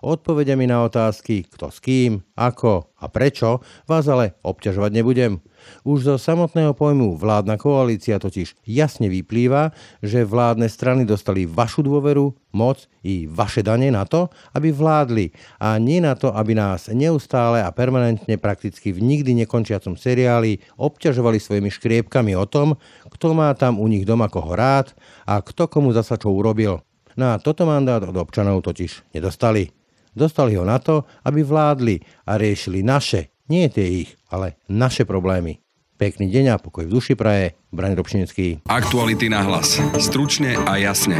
Odpovediami 0.05 0.69
na 0.69 0.85
otázky, 0.85 1.49
kto 1.49 1.73
s 1.73 1.81
kým, 1.81 2.21
ako 2.37 2.93
a 3.01 3.09
prečo, 3.09 3.65
vás 3.89 4.05
ale 4.05 4.37
obťažovať 4.45 4.91
nebudem. 4.93 5.41
Už 5.81 6.05
zo 6.05 6.15
samotného 6.21 6.77
pojmu 6.77 7.17
vládna 7.17 7.57
koalícia 7.57 8.21
totiž 8.21 8.53
jasne 8.69 9.09
vyplýva, 9.09 9.73
že 10.05 10.21
vládne 10.21 10.69
strany 10.69 11.09
dostali 11.09 11.49
vašu 11.49 11.81
dôveru, 11.81 12.37
moc 12.53 12.85
i 13.01 13.25
vaše 13.25 13.65
dane 13.65 13.89
na 13.89 14.05
to, 14.05 14.29
aby 14.53 14.69
vládli 14.69 15.33
a 15.57 15.81
nie 15.81 15.97
na 15.97 16.13
to, 16.13 16.29
aby 16.29 16.53
nás 16.53 16.85
neustále 16.93 17.65
a 17.65 17.73
permanentne 17.73 18.37
prakticky 18.37 18.93
v 18.93 19.01
nikdy 19.01 19.33
nekončiacom 19.41 19.97
seriáli 19.97 20.61
obťažovali 20.77 21.41
svojimi 21.41 21.73
škriepkami 21.73 22.37
o 22.37 22.45
tom, 22.45 22.77
kto 23.09 23.33
má 23.33 23.49
tam 23.57 23.81
u 23.81 23.89
nich 23.89 24.05
doma 24.05 24.29
koho 24.29 24.53
rád 24.53 24.93
a 25.25 25.41
kto 25.41 25.65
komu 25.65 25.97
zasa 25.97 26.13
čo 26.21 26.29
urobil. 26.29 26.85
Na 27.17 27.41
toto 27.41 27.65
mandát 27.65 28.05
od 28.05 28.13
občanov 28.13 28.61
totiž 28.61 29.17
nedostali. 29.17 29.74
Dostali 30.16 30.55
ho 30.55 30.63
na 30.63 30.80
to, 30.80 31.03
aby 31.28 31.43
vládli 31.43 31.99
a 32.24 32.39
riešili 32.39 32.82
naše, 32.82 33.36
nie 33.51 33.68
tie 33.68 34.07
ich, 34.07 34.16
ale 34.32 34.55
naše 34.72 35.03
problémy. 35.03 35.59
Pekný 35.95 36.32
deň 36.32 36.55
a 36.55 36.59
pokoj 36.59 36.88
v 36.88 36.91
duši 36.91 37.13
praje, 37.20 37.55
Brani 37.72 37.99
Robšinský. 37.99 38.68
Aktuality 38.68 39.28
na 39.28 39.43
hlas. 39.43 39.80
Stručne 39.99 40.55
a 40.55 40.76
jasne. 40.80 41.20